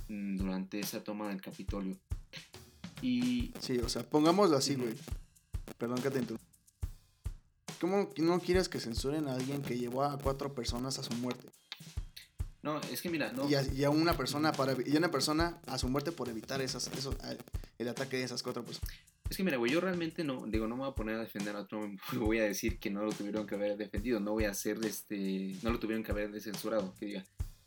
[0.08, 1.96] mm, durante esa toma del Capitolio.
[3.02, 4.94] Y Sí, o sea, pongámoslo así, güey.
[5.78, 6.44] Perdón que te interrumpa.
[7.80, 11.48] ¿Cómo no quieres que censuren a alguien que llevó a cuatro personas a su muerte?
[12.62, 15.10] no, es que mira, no, Y, a, y a una persona para y a una
[15.10, 17.16] persona a su muerte por evitar esas, eso,
[17.78, 18.94] el ataque de esas cuatro personas.
[19.30, 21.56] es que mira, güey, yo realmente no, digo, no me voy a poner a defender
[21.56, 24.50] a Trump, voy a decir que no lo tuvieron que haber defendido, no voy a
[24.50, 27.24] hacer este, no lo tuvieron que haber censurado, que diga,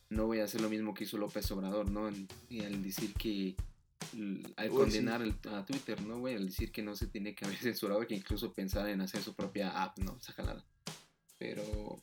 [0.09, 2.05] no voy a hacer lo mismo que hizo López Obrador, ¿no?
[2.05, 3.55] Al decir que
[4.57, 6.35] al Uy, condenar el- a Twitter, ¿no, güey?
[6.35, 9.33] Al decir que no se tiene que haber censurado, que incluso pensar en hacer su
[9.35, 10.17] propia app, ¿no?
[10.19, 10.65] Esa jalada.
[11.37, 12.01] Pero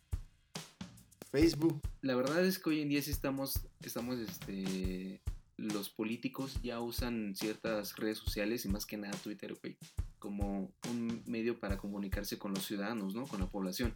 [1.31, 1.81] Facebook.
[2.03, 5.21] la verdad es que hoy en día sí estamos, estamos, este,
[5.57, 9.77] los políticos ya usan ciertas redes sociales y más que nada Twitter, güey,
[10.19, 13.27] como un medio para comunicarse con los ciudadanos, ¿no?
[13.27, 13.95] Con la población.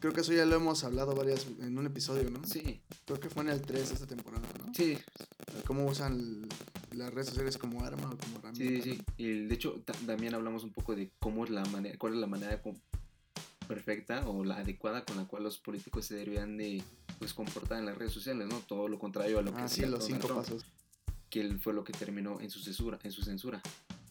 [0.00, 2.44] Creo que eso ya lo hemos hablado varias en un episodio, ¿no?
[2.44, 4.72] Sí, Creo que fue en el 3 de esta temporada, ¿no?
[4.74, 4.96] sí,
[5.66, 6.46] Cómo usan
[6.92, 8.84] las redes sociales como arma o como sí, herramienta.
[8.84, 9.02] sí.
[9.16, 12.18] Y de hecho ta- también hablamos un poco de cómo es la manera, cuál es
[12.20, 12.60] la manera
[13.66, 16.82] perfecta o la adecuada con la cual los políticos se deberían de
[17.18, 18.60] pues comportar en las redes sociales, ¿no?
[18.60, 20.40] Todo lo contrario a lo que Ah, sí, los cinco Trump.
[20.40, 20.64] pasos.
[21.30, 23.60] que fue lo que terminó en su censura, en su censura.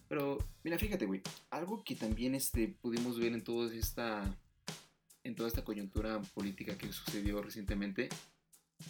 [0.07, 4.23] Pero, mira, fíjate, güey, algo que también este, pudimos ver en toda esta,
[5.23, 8.07] en toda esta coyuntura política que sucedió recientemente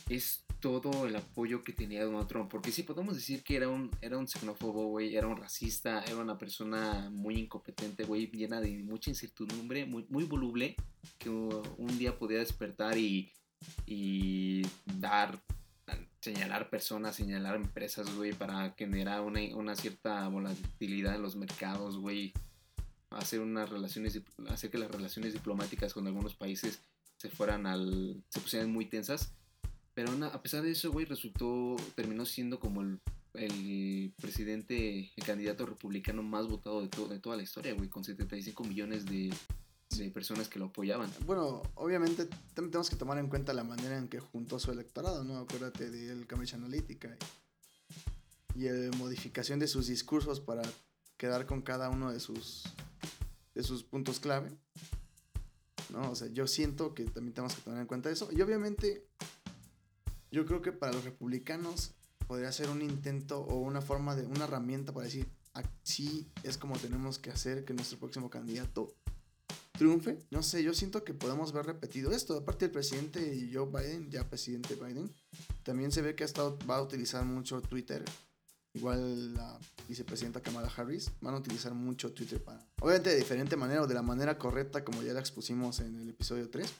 [0.09, 2.49] es todo el apoyo que tenía Donald Trump.
[2.49, 6.17] Porque sí, podemos decir que era un, era un xenófobo, güey, era un racista, era
[6.17, 10.75] una persona muy incompetente, güey, llena de mucha incertidumbre, muy, muy voluble,
[11.17, 13.31] que un día podía despertar y,
[13.85, 15.39] y dar,
[16.21, 22.33] señalar personas, señalar empresas, güey, para generar una, una cierta volatilidad en los mercados, güey.
[23.09, 26.81] Hacer unas relaciones, hacer que las relaciones diplomáticas con algunos países
[27.15, 29.33] se fueran al, se pusieran muy tensas
[29.97, 32.99] pero a pesar de eso, güey, resultó, terminó siendo como el,
[33.33, 38.03] el, presidente, el candidato republicano más votado de, todo, de toda la historia, güey, con
[38.03, 39.33] 75 millones de,
[39.97, 41.11] de personas que lo apoyaban.
[41.25, 45.39] Bueno, obviamente tenemos que tomar en cuenta la manera en que juntó su electorado, ¿no?
[45.39, 47.17] Acuérdate del Cambridge Analytica
[48.53, 50.61] y, y modificación de sus discursos para
[51.17, 52.65] quedar con cada uno de sus,
[53.55, 54.51] de sus puntos clave.
[55.89, 56.11] ¿no?
[56.11, 58.29] O sea, yo siento que también tenemos que tener en cuenta eso.
[58.31, 59.07] Y obviamente
[60.31, 61.95] yo creo que para los republicanos
[62.27, 66.77] podría ser un intento o una forma de, una herramienta para decir, así es como
[66.77, 68.93] tenemos que hacer que nuestro próximo candidato
[69.77, 70.19] triunfe.
[70.31, 72.35] No sé, yo siento que podemos ver repetido esto.
[72.37, 75.13] Aparte del presidente Joe Biden, ya presidente Biden,
[75.63, 78.03] también se ve que ha estado, va a utilizar mucho Twitter.
[78.73, 82.63] Igual la vicepresidenta Kamala Harris van a utilizar mucho Twitter para...
[82.81, 86.09] Obviamente de diferente manera o de la manera correcta como ya la expusimos en el
[86.09, 86.71] episodio 3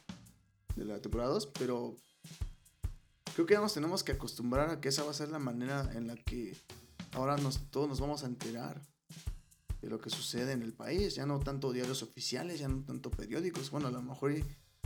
[0.76, 1.96] de la temporada 2, pero
[3.38, 5.92] creo que ya nos tenemos que acostumbrar a que esa va a ser la manera
[5.94, 6.58] en la que
[7.12, 8.82] ahora nos, todos nos vamos a enterar
[9.80, 11.14] de lo que sucede en el país.
[11.14, 13.70] Ya no tanto diarios oficiales, ya no tanto periódicos.
[13.70, 14.34] Bueno, a lo mejor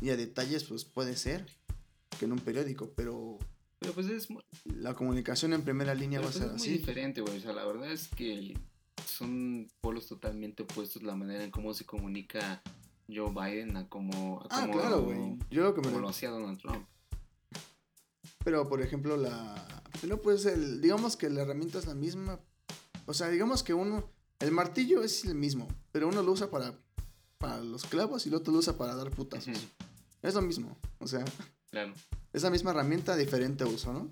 [0.01, 1.45] y, a detalles pues puede ser
[2.19, 3.39] que en un periódico, pero...
[3.79, 4.27] Pero pues es...
[4.65, 7.37] La comunicación en primera línea va a pues, ser es muy diferente, güey.
[7.37, 8.59] O sea, la verdad es que
[9.07, 12.61] son polos totalmente opuestos la manera en cómo se comunica
[13.07, 14.45] Joe Biden a cómo...
[14.49, 15.39] ah, claro, güey.
[15.49, 15.97] Yo lo que me...
[15.97, 16.85] lo hacía Donald Trump.
[18.43, 19.83] Pero, por ejemplo, la...
[20.07, 22.39] No, pues, el, digamos que la herramienta es la misma.
[23.05, 24.09] O sea, digamos que uno...
[24.39, 26.73] El martillo es el mismo, pero uno lo usa para,
[27.37, 29.45] para los clavos y el otro lo usa para dar putas.
[30.21, 31.23] Es lo mismo, o sea...
[31.69, 31.93] Claro.
[32.33, 34.11] Es la misma herramienta, diferente uso, ¿no?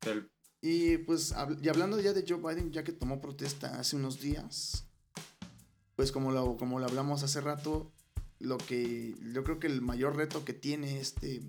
[0.00, 0.26] Pero...
[0.60, 4.86] Y pues, y hablando ya de Joe Biden, ya que tomó protesta hace unos días,
[5.94, 7.92] pues como lo, como lo hablamos hace rato,
[8.38, 11.42] lo que yo creo que el mayor reto que tiene este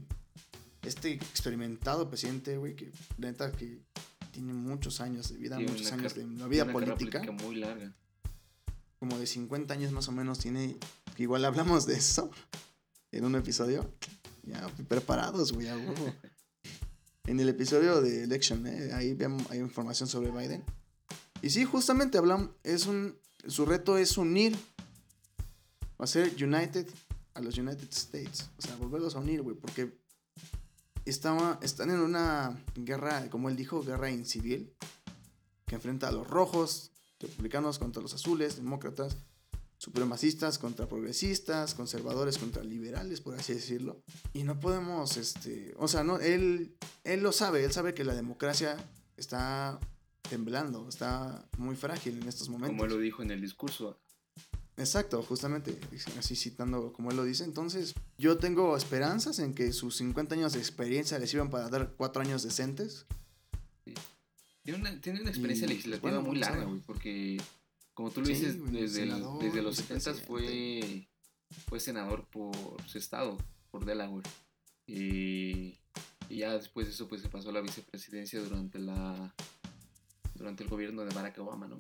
[0.86, 3.80] este experimentado presidente, güey, que neta que
[4.32, 7.22] tiene muchos años de vida, muchos años de vida política.
[7.32, 7.96] muy larga.
[9.00, 10.78] Como de 50 años más o menos tiene,
[11.18, 12.32] igual hablamos de eso
[13.12, 13.94] en un episodio.
[14.44, 16.14] Ya preparados, güey, a huevo.
[17.28, 18.92] en el episodio de Election, ¿eh?
[18.94, 19.18] ahí
[19.50, 20.64] hay información sobre Biden.
[21.42, 23.18] Y sí, justamente hablamos, es un,
[23.48, 24.56] su reto es unir,
[26.00, 26.88] va a ser United
[27.34, 29.98] a los United States, o sea, volverlos a unir, güey, porque
[31.06, 34.74] estaba, están en una guerra, como él dijo, guerra incivil,
[35.66, 39.18] que enfrenta a los rojos, republicanos contra los azules, demócratas,
[39.78, 44.02] supremacistas contra progresistas, conservadores contra liberales, por así decirlo.
[44.34, 48.16] Y no podemos, este, o sea, no, él, él lo sabe, él sabe que la
[48.16, 48.78] democracia
[49.18, 49.80] está
[50.30, 52.76] temblando, está muy frágil en estos momentos.
[52.76, 54.00] Como él lo dijo en el discurso,
[54.78, 55.80] Exacto, justamente,
[56.18, 57.46] así citando como él lo dice.
[57.46, 61.94] Entonces, yo tengo esperanzas en que sus 50 años de experiencia les sirvan para dar
[61.96, 63.06] 4 años decentes.
[64.64, 67.38] Tiene, una, tiene una experiencia pues, legislativa muy larga, güey, porque,
[67.94, 69.06] como tú lo dices, desde,
[69.40, 71.08] desde los 70 fue,
[71.68, 72.56] fue senador por
[72.88, 73.38] su estado,
[73.72, 74.28] por Delaware.
[74.88, 75.78] Y,
[76.28, 79.34] y ya después de eso, pues se pasó a la vicepresidencia durante la
[80.36, 81.78] durante el gobierno de Barack Obama, ¿no?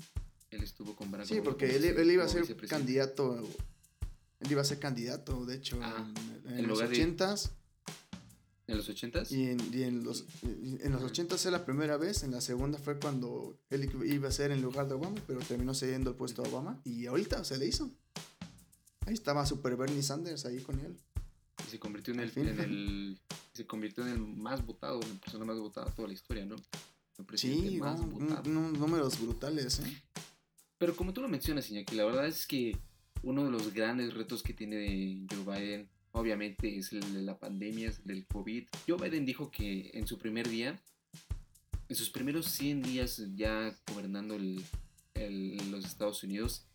[0.56, 3.38] Él estuvo con Barack Sí, porque él, iba a ser candidato.
[4.40, 6.08] Él iba a ser candidato, de hecho, ah,
[6.46, 7.52] en, los ochentas.
[8.68, 9.32] ¿En los ochentas?
[9.32, 12.78] Y, en, y en, los, en los ochentas fue la primera vez, en la segunda
[12.78, 16.44] fue cuando él iba a ser en lugar de Obama, pero terminó cediendo el puesto
[16.44, 16.82] a Obama.
[16.84, 17.92] Y ahorita se le hizo.
[19.06, 20.96] Ahí estaba Super Bernie Sanders ahí con él.
[21.68, 23.20] Y se convirtió en el, en el,
[23.54, 26.46] se convirtió en el más votado, en la persona más votada de toda la historia,
[26.46, 26.56] ¿no?
[27.36, 28.00] sí, más
[28.46, 30.02] números brutales, ¿eh?
[30.78, 32.78] Pero como tú lo mencionas, Iñaki, la verdad es que
[33.24, 37.90] uno de los grandes retos que tiene Joe Biden, obviamente, es el de la pandemia,
[37.90, 38.68] el del COVID.
[38.88, 40.80] Joe Biden dijo que en su primer día,
[41.88, 46.66] en sus primeros 100 días ya gobernando los Estados Unidos,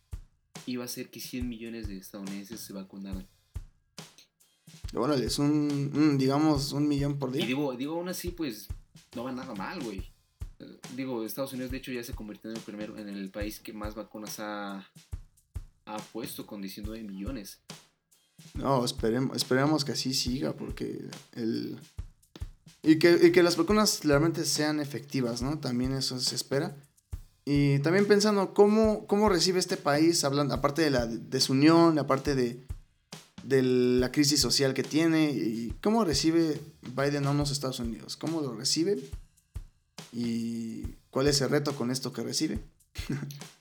[0.67, 3.29] iba a ser que 100 millones de estadounidenses se vacunaran.
[4.95, 7.45] Órale, es un, digamos, un millón por día.
[7.45, 8.67] Y digo, digo, aún así, pues,
[9.15, 10.10] no va nada mal, güey
[10.97, 13.73] digo, Estados Unidos de hecho ya se convirtió en el primero, en el país que
[13.73, 14.87] más vacunas ha,
[15.87, 17.59] ha puesto con 19 millones.
[18.55, 21.79] No, esperemos, esperemos que así siga, porque el...
[22.83, 25.59] Y que, y que las vacunas realmente sean efectivas, ¿no?
[25.59, 26.75] También eso se espera.
[27.45, 32.65] Y también pensando cómo, cómo recibe este país, hablando, aparte de la desunión, aparte de,
[33.43, 36.59] de la crisis social que tiene, y cómo recibe
[36.97, 38.99] Biden a unos Estados Unidos, cómo lo recibe
[40.13, 42.59] y cuál es el reto con esto que recibe.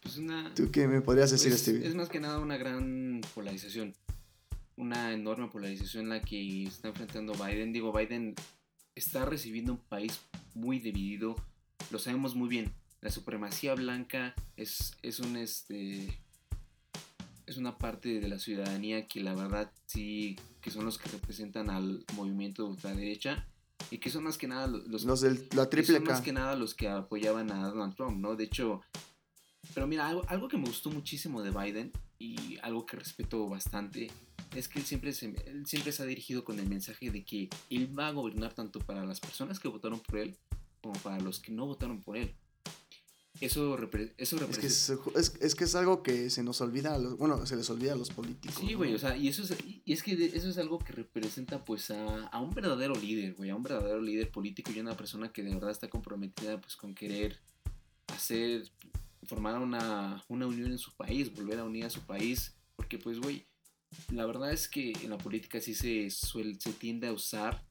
[0.01, 1.85] Pues una, ¿Tú qué me podrías decir, pues, Stevie?
[1.85, 3.93] Es más que nada una gran polarización.
[4.75, 7.71] Una enorme polarización la que está enfrentando Biden.
[7.73, 8.33] Digo, Biden
[8.95, 10.19] está recibiendo un país
[10.55, 11.35] muy dividido.
[11.91, 12.73] Lo sabemos muy bien.
[13.01, 16.07] La supremacía blanca es, es un este.
[17.45, 21.69] Es una parte de la ciudadanía que la verdad sí que son los que representan
[21.69, 23.47] al movimiento de ultraderecha
[23.92, 26.56] y que son más que nada los, Los la que triple son más que nada
[26.56, 28.36] los que apoyaban a Donald Trump, ¿no?
[28.36, 28.82] De hecho,
[29.74, 34.12] pero mira, algo, algo que me gustó muchísimo de Biden y algo que respeto bastante
[34.56, 37.50] es que él siempre, se, él siempre se ha dirigido con el mensaje de que
[37.70, 40.38] él va a gobernar tanto para las personas que votaron por él
[40.82, 42.34] como para los que no votaron por él.
[43.41, 46.97] Eso, repre- eso Es que es, es- que es algo que se nos olvida, a
[46.97, 48.58] los, bueno, se les olvida a los políticos.
[48.60, 48.78] Sí, ¿no?
[48.80, 49.54] güey, o sea, y eso es,
[49.86, 53.49] y es que eso es algo que representa pues a, a un verdadero líder, güey,
[53.49, 56.93] a un verdadero líder político y una persona que de verdad está comprometida pues con
[56.93, 57.39] querer
[58.08, 58.69] hacer,
[59.23, 63.19] formar una, una unión en su país, volver a unir a su país, porque pues,
[63.19, 63.45] güey,
[64.12, 67.65] la verdad es que en la política sí se, suel- se tiende a usar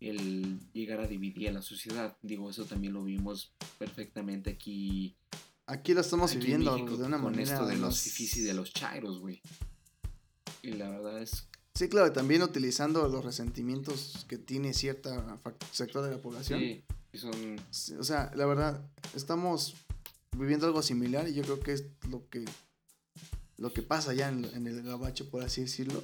[0.00, 5.16] el llegar a dividir a la sociedad, digo, eso también lo vimos perfectamente aquí
[5.66, 7.52] Aquí lo estamos aquí viviendo México de una con manera.
[7.52, 9.40] esto de los y de los chairos, güey.
[10.62, 15.38] Y la verdad es Sí, claro, también utilizando los resentimientos que tiene cierta
[15.70, 16.58] sector de la población.
[16.58, 16.84] Sí,
[17.14, 17.56] son.
[17.98, 18.84] O sea, la verdad,
[19.14, 19.76] estamos
[20.36, 22.44] viviendo algo similar y yo creo que es lo que
[23.56, 26.02] lo que pasa ya en, en el gabacho, por así decirlo.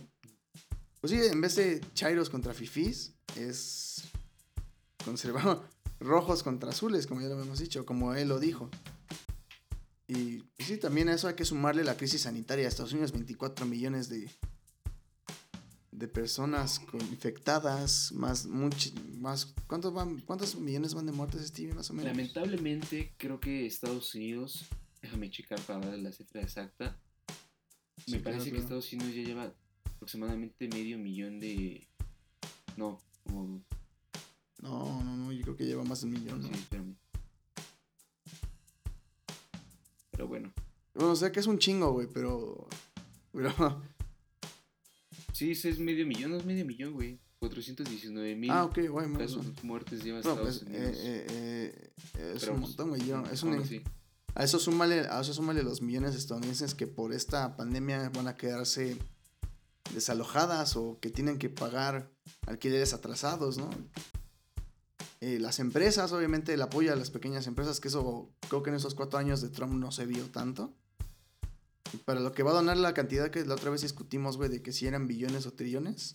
[1.08, 4.02] Pues sí, en vez de chairos contra fifís, es
[5.04, 5.64] conservado
[6.00, 8.68] rojos contra azules, como ya lo habíamos dicho, como él lo dijo.
[10.08, 12.66] Y pues sí, también a eso hay que sumarle la crisis sanitaria.
[12.66, 14.28] Estados Unidos, 24 millones de,
[15.92, 21.88] de personas infectadas, más, much- más ¿cuántos, van, ¿cuántos millones van de muertes, Stevie, más
[21.90, 22.10] o menos?
[22.16, 24.64] Lamentablemente, creo que Estados Unidos.
[25.00, 27.00] Déjame checar para darle la cifra exacta.
[28.04, 28.62] Sí, Me claro, parece que claro.
[28.64, 29.54] Estados Unidos ya lleva
[29.96, 31.88] aproximadamente medio millón de.
[32.76, 33.62] No, como.
[34.62, 36.48] No, no, no, yo creo que lleva más de un millón, ¿no?
[36.48, 36.94] Sí, espérame.
[40.10, 40.52] Pero bueno.
[40.94, 42.66] Bueno, o sea que es un chingo, güey, pero...
[43.32, 43.82] Pero...
[45.34, 47.20] Sí, es medio millón, no es medio millón, güey.
[47.38, 50.96] 419 mil ah, ok, güey, casos muertes lleva No, Estados pues, Unidos.
[50.96, 53.06] eh, eh, eh, es Pero, un pues, montón, güey.
[53.06, 53.62] yo- Es un.
[54.34, 58.28] A eso súmale, a eso súmale los millones de estadounidenses que por esta pandemia van
[58.28, 58.96] a quedarse
[59.94, 62.10] desalojadas o que tienen que pagar
[62.46, 63.70] alquileres atrasados, ¿no?
[65.20, 68.76] Eh, las empresas, obviamente, el apoyo a las pequeñas empresas, que eso creo que en
[68.76, 70.74] esos cuatro años de Trump no se vio tanto.
[72.04, 74.62] Para lo que va a donar la cantidad que la otra vez discutimos, güey, de
[74.62, 76.12] que si eran billones o trillones,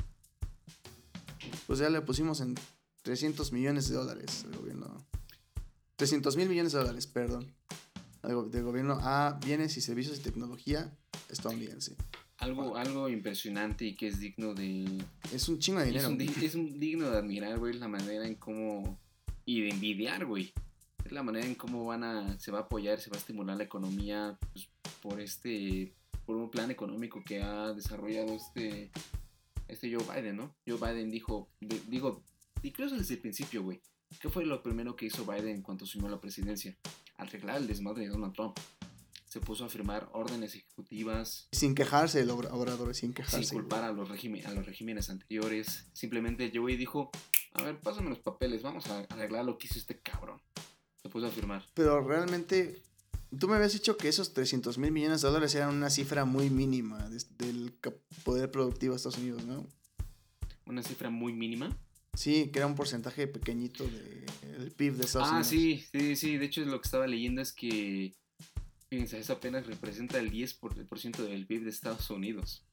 [1.65, 2.55] pues ya le pusimos en
[3.01, 5.05] 300 millones de dólares al gobierno.
[5.95, 7.53] 300 mil millones de dólares, perdón.
[8.23, 10.95] Del gobierno a bienes y servicios y tecnología
[11.29, 11.95] estadounidense.
[12.41, 14.87] Algo, algo impresionante y que es digno de.
[15.31, 18.35] Es un chingo de Es, un, es un digno de admirar, güey, la manera en
[18.35, 18.99] cómo.
[19.45, 20.53] Y de envidiar, güey.
[21.05, 22.39] Es la manera en cómo van a.
[22.39, 24.67] Se va a apoyar, se va a estimular la economía pues,
[25.01, 25.93] por este.
[26.25, 28.91] Por un plan económico que ha desarrollado este.
[29.67, 30.55] Este Joe Biden, ¿no?
[30.67, 31.47] Joe Biden dijo.
[31.61, 32.23] de- digo,
[32.63, 33.79] incluso desde el principio, güey.
[34.19, 36.75] ¿Qué fue lo primero que hizo Biden en cuanto asumió la presidencia?
[37.17, 38.57] Arreglar el desmadre de Donald Trump.
[39.31, 43.53] Se puso a firmar órdenes ejecutivas Sin quejarse el obra- obrador, sin sin quejarse.
[43.53, 45.85] culpar a los, a los regímenes anteriores.
[45.93, 47.09] Simplemente llegó y dijo,
[47.53, 50.41] a ver, pásame los papeles, vamos a arreglar lo que hizo este cabrón.
[51.01, 51.65] Se puso a firmar.
[51.73, 52.81] Pero realmente,
[53.39, 56.49] tú me habías dicho que esos 300 mil millones de dólares eran una cifra muy
[56.49, 57.73] mínima del
[58.25, 59.65] poder productivo de Estados Unidos, ¿no?
[60.65, 61.75] Una cifra muy mínima.
[62.15, 65.47] Sí, que era un porcentaje pequeñito del PIB de Estados Ah, Unidos.
[65.47, 66.37] sí, sí, sí.
[66.37, 68.13] De hecho, lo que estaba leyendo es que,
[68.91, 72.63] fíjense, eso apenas representa el 10% por, por ciento del PIB de Estados Unidos.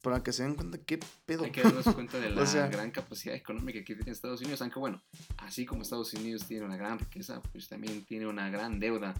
[0.00, 1.44] Para que se den cuenta qué pedo.
[1.44, 4.62] Hay que darnos cuenta de la O sea- gran capacidad económica que tiene Estados Unidos.
[4.62, 5.02] Aunque bueno,
[5.38, 9.14] así como Estados Unidos tiene una gran riqueza, pues también tiene una gran deuda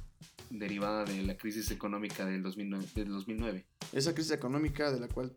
[0.49, 2.87] derivada de la crisis económica del 2009.
[2.95, 3.67] Del 2009.
[3.93, 5.37] Esa crisis económica de la cual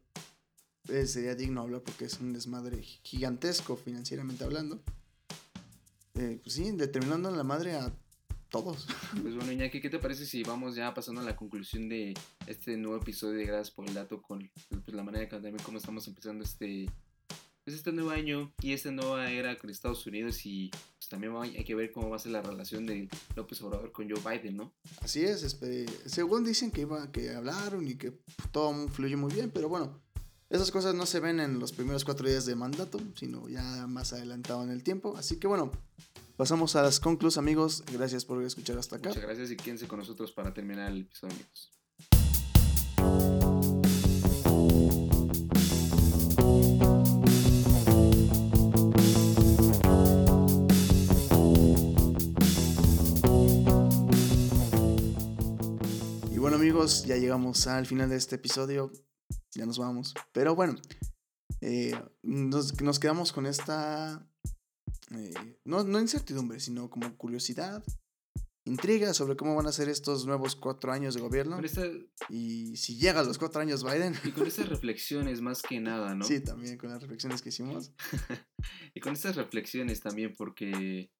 [0.87, 4.81] eh, sería digno hablar porque es un desmadre gigantesco financieramente hablando.
[6.13, 7.91] Eh, pues sí, determinando en la madre a
[8.49, 8.87] todos.
[9.21, 12.13] Pues bueno, Iñaki, ¿qué te parece si vamos ya pasando a la conclusión de
[12.47, 15.77] este nuevo episodio de Gracias por el Dato con pues, la manera de contarme cómo
[15.77, 16.89] estamos empezando este,
[17.63, 21.63] pues, este nuevo año y esta nueva era con Estados Unidos y pues también hay
[21.63, 24.73] que ver cómo va a ser la relación de López Obrador con Joe Biden, ¿no?
[25.01, 28.19] Así es, este, según dicen que iba, que hablaron y que
[28.51, 30.01] todo fluyó muy bien, pero bueno,
[30.49, 34.13] esas cosas no se ven en los primeros cuatro días de mandato, sino ya más
[34.13, 35.15] adelantado en el tiempo.
[35.15, 35.71] Así que bueno,
[36.39, 37.83] pasamos a las conclus, amigos.
[37.91, 39.09] Gracias por escuchar hasta acá.
[39.09, 41.69] Muchas gracias y quédense con nosotros para terminar el episodio, amigos.
[56.31, 58.93] Y bueno, amigos, ya llegamos al final de este episodio.
[59.51, 60.13] Ya nos vamos.
[60.31, 60.77] Pero bueno,
[61.59, 64.25] eh, nos, nos quedamos con esta.
[65.11, 67.83] Eh, no, no incertidumbre, sino como curiosidad,
[68.65, 71.59] intriga sobre cómo van a ser estos nuevos cuatro años de gobierno.
[71.59, 71.85] Esta,
[72.29, 74.13] Y si llega a los cuatro años Biden.
[74.23, 76.25] y con estas reflexiones más que nada, ¿no?
[76.25, 77.91] Sí, también con las reflexiones que hicimos.
[78.93, 81.11] Y con estas reflexiones también porque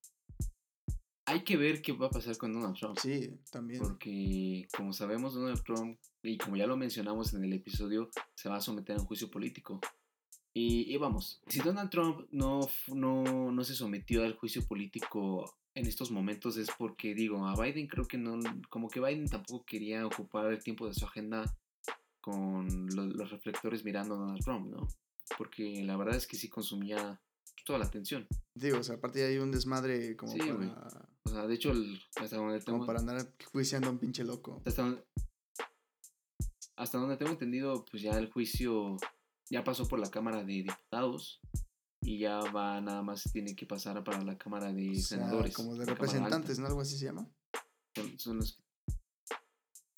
[1.24, 2.98] hay que ver qué va a pasar con Donald Trump.
[2.98, 3.80] Sí, también.
[3.80, 8.56] Porque, como sabemos, Donald Trump, y como ya lo mencionamos en el episodio, se va
[8.56, 9.80] a someter a un juicio político.
[10.52, 15.86] Y, y vamos, si Donald Trump no, no, no se sometió al juicio político en
[15.86, 18.38] estos momentos es porque, digo, a Biden creo que no,
[18.68, 21.44] como que Biden tampoco quería ocupar el tiempo de su agenda
[22.20, 24.88] con lo- los reflectores mirando a Donald Trump, ¿no?
[25.38, 27.20] Porque la verdad es que sí consumía
[27.64, 28.26] toda la atención.
[28.54, 32.00] Digo, o sea, aparte hay un desmadre como, Sí, para, O sea, de hecho, el-
[32.16, 34.60] hasta donde tengo, como para andar juiciando a un pinche loco.
[34.66, 35.04] hasta donde,
[36.76, 38.96] hasta donde tengo entendido, pues ya el juicio
[39.50, 41.40] ya pasó por la Cámara de Diputados
[42.02, 45.54] y ya va, nada más tiene que pasar para la Cámara de O sea, Senadores.
[45.54, 46.58] como de la representantes.
[46.58, 46.66] ¿no?
[46.66, 47.28] Algo así se llama.
[47.96, 48.58] Son- son los-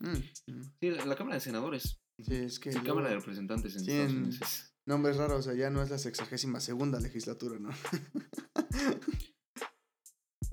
[0.01, 0.17] Mm,
[0.53, 0.63] mm.
[0.81, 2.01] sí, la, la Cámara de Senadores.
[2.19, 2.73] Sí, es que.
[2.73, 4.39] Sí, luego Cámara de Representantes en Estados Unidos.
[4.43, 7.71] es- Nombres raros, o sea, ya no es la sexagésima segunda legislatura, ¿no?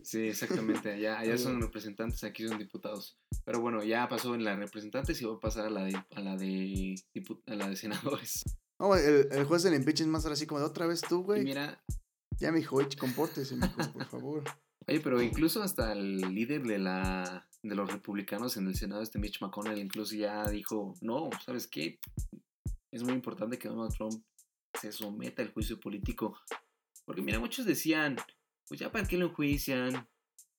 [0.04, 0.92] Sí, exactamente.
[0.94, 3.18] Allá, allá son representantes, aquí son diputados.
[3.46, 5.96] Pero bueno, ya pasó en la de representantes y va a pasar a la de,
[6.16, 6.96] a la de,
[7.48, 8.44] a la de senadores.
[8.80, 11.24] No, el, el juez del impeachment más ahora así como de otra vez tú, Y
[11.24, 11.44] güey.
[11.44, 11.84] mira,
[12.40, 14.44] Ya, mijo, eche, compórtese, mijo, por favor.
[14.88, 19.20] Oye, pero incluso hasta el líder de la de los republicanos en el Senado, este
[19.20, 22.00] Mitch McConnell, incluso ya dijo, no, ¿sabes qué?
[22.92, 24.24] Es muy importante que Donald Trump
[24.80, 26.40] se someta al juicio político.
[27.06, 28.16] Porque mira, muchos decían,
[28.68, 30.08] pues ya para qué lo enjuician,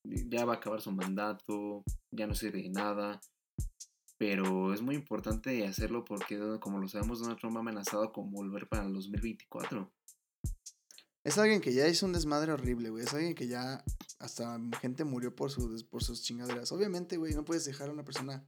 [0.05, 1.83] ya va a acabar su mandato,
[2.15, 3.19] ya no sirve de nada.
[4.21, 8.69] Pero es muy importante hacerlo porque, como lo sabemos, Donald Trump ha amenazado con volver
[8.69, 9.91] para el 2024.
[11.25, 13.05] Es alguien que ya hizo un desmadre horrible, güey.
[13.05, 13.83] Es alguien que ya
[14.19, 16.71] hasta gente murió por, sus por sus chingaderas.
[16.71, 18.47] Obviamente, güey, no puedes dejar a una persona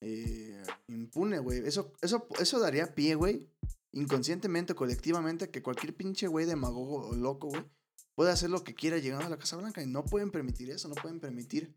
[0.00, 1.58] eh, impune, güey.
[1.66, 3.50] Eso, eso, eso daría pie, güey,
[3.92, 7.66] inconscientemente o colectivamente, que cualquier pinche güey demagogo o loco, güey,
[8.14, 9.82] puede hacer lo que quiera llegando a la Casa Blanca.
[9.82, 11.74] Y no pueden permitir eso, no pueden permitir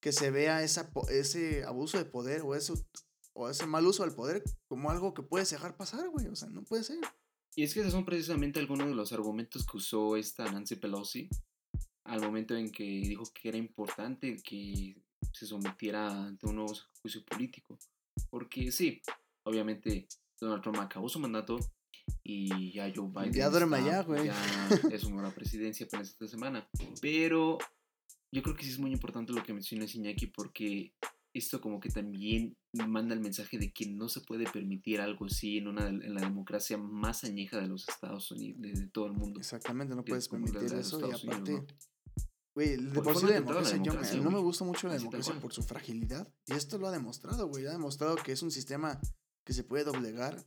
[0.00, 2.74] que se vea esa, ese abuso de poder o, eso,
[3.34, 6.26] o ese mal uso del poder como algo que puedes dejar pasar, güey.
[6.28, 6.98] O sea, no puede ser.
[7.56, 11.28] Y es que esos son precisamente algunos de los argumentos que usó esta Nancy Pelosi
[12.04, 14.96] al momento en que dijo que era importante que
[15.32, 16.72] se sometiera ante un nuevo
[17.02, 17.78] juicio político.
[18.30, 19.00] Porque sí,
[19.44, 20.08] obviamente
[20.40, 21.58] Donald Trump acabó su mandato
[22.22, 24.26] y ya Joe Biden Ya duerme allá, güey.
[24.26, 26.68] ya es una presidencia apenas esta semana.
[27.00, 27.58] Pero
[28.32, 30.94] yo creo que sí es muy importante lo que mencionas Iñaki porque
[31.34, 32.56] esto como que también
[32.88, 36.22] manda el mensaje de que no se puede permitir algo así en una en la
[36.22, 39.38] democracia más añeja de los Estados Unidos, de, de todo el mundo.
[39.40, 41.66] Exactamente, no puedes permitir eso y aparte,
[42.54, 44.64] güey, de por sí la atentado a la democracia, yo me- democracia, no me gusta
[44.64, 48.32] mucho la democracia por su fragilidad y esto lo ha demostrado, güey, ha demostrado que
[48.32, 49.00] es un sistema
[49.46, 50.44] que se puede doblegar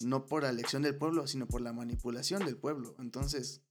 [0.00, 2.94] no por la elección del pueblo, sino por la manipulación del pueblo.
[2.98, 3.62] Entonces,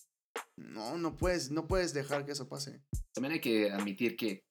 [0.58, 2.82] no, no puedes, no puedes dejar que eso pase.
[3.14, 4.44] También hay que admitir que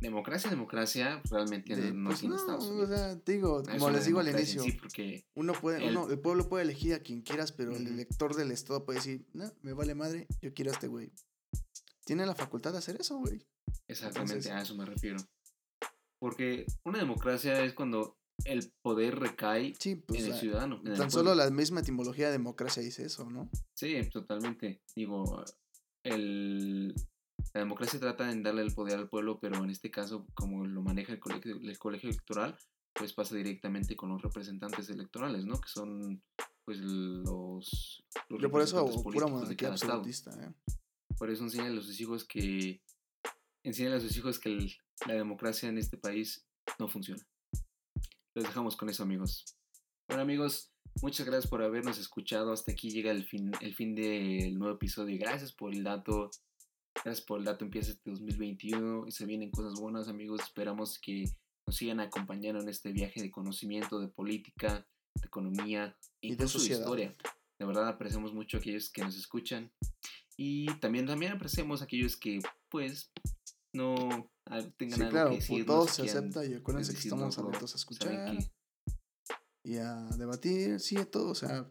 [0.00, 4.04] democracia, democracia realmente De- no pues tiene no, Estados o sea, te digo, como les
[4.04, 7.22] digo al inicio, sí, porque uno puede, el- uno, el pueblo puede elegir a quien
[7.22, 10.74] quieras, pero el elector del estado puede decir, no, me vale madre, yo quiero a
[10.74, 11.12] este güey.
[12.04, 13.46] Tiene la facultad de hacer eso, güey.
[13.86, 15.18] exactamente entonces- a eso me refiero.
[16.18, 20.80] Porque una democracia es cuando el poder recae Sí, pues en el ciudadano.
[20.84, 23.48] en tan solo la misma etimología de democracia dice eso, ¿no?
[23.74, 24.82] Sí, totalmente.
[24.96, 25.44] Digo,
[26.04, 26.88] el,
[27.54, 30.82] la democracia trata en darle el poder al pueblo, pero en este caso, como lo
[30.82, 32.56] maneja el colegio, el colegio electoral,
[32.94, 35.60] pues pasa directamente con los representantes electorales, ¿no?
[35.60, 36.22] Que son,
[36.64, 38.04] pues, los...
[38.28, 39.92] los Yo por eso, pura monarquía estado.
[39.94, 40.52] absolutista, ¿eh?
[41.16, 42.82] Por eso enseñan a sus hijos que
[43.64, 44.74] enseñen a sus hijos que el-
[45.06, 46.44] la democracia en este país
[46.78, 47.22] no funciona.
[48.34, 49.44] Los dejamos con eso, amigos.
[50.08, 50.72] Bueno, amigos,
[51.02, 52.52] muchas gracias por habernos escuchado.
[52.52, 55.18] Hasta aquí llega el fin, el fin del nuevo episodio.
[55.18, 56.30] Gracias por el dato.
[57.04, 57.64] Gracias por el dato.
[57.64, 60.40] Empieza este 2021 y se vienen cosas buenas, amigos.
[60.42, 61.24] Esperamos que
[61.66, 66.58] nos sigan acompañando en este viaje de conocimiento, de política, de economía Y de incluso
[66.58, 66.80] de sociedad.
[66.80, 67.16] historia.
[67.58, 69.70] De verdad apreciamos mucho a aquellos que nos escuchan.
[70.36, 73.12] Y también, también apreciamos a aquellos que, pues,
[73.74, 74.30] no
[74.76, 77.72] tengan Sí, algo claro, que decirnos, todo se quieran, acepta y acuérdense que estamos abiertos
[77.72, 78.38] a escuchar
[79.64, 81.70] y a debatir, sí, a todo, o sea,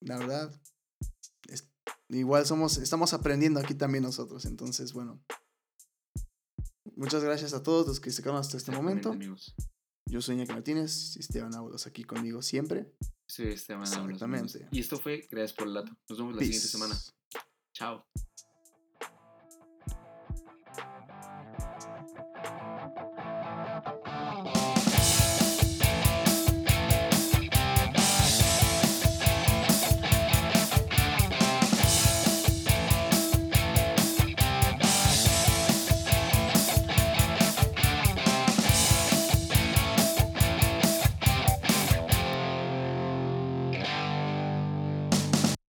[0.00, 0.62] la verdad,
[1.48, 1.68] es-
[2.08, 5.22] igual somos, estamos aprendiendo aquí también nosotros, entonces, bueno,
[6.96, 9.10] muchas gracias a todos los que se quedaron hasta este momento.
[9.10, 9.54] amigos.
[10.08, 12.92] Yo soy Iñaki Martínez, Esteban Ábalos aquí conmigo siempre.
[13.28, 14.04] Soy Esteban amigos.
[14.14, 14.68] Exactamente.
[14.72, 15.92] Y esto fue Gracias por el dato.
[16.08, 16.96] Nos vemos la siguiente semana.
[17.76, 18.04] Chao.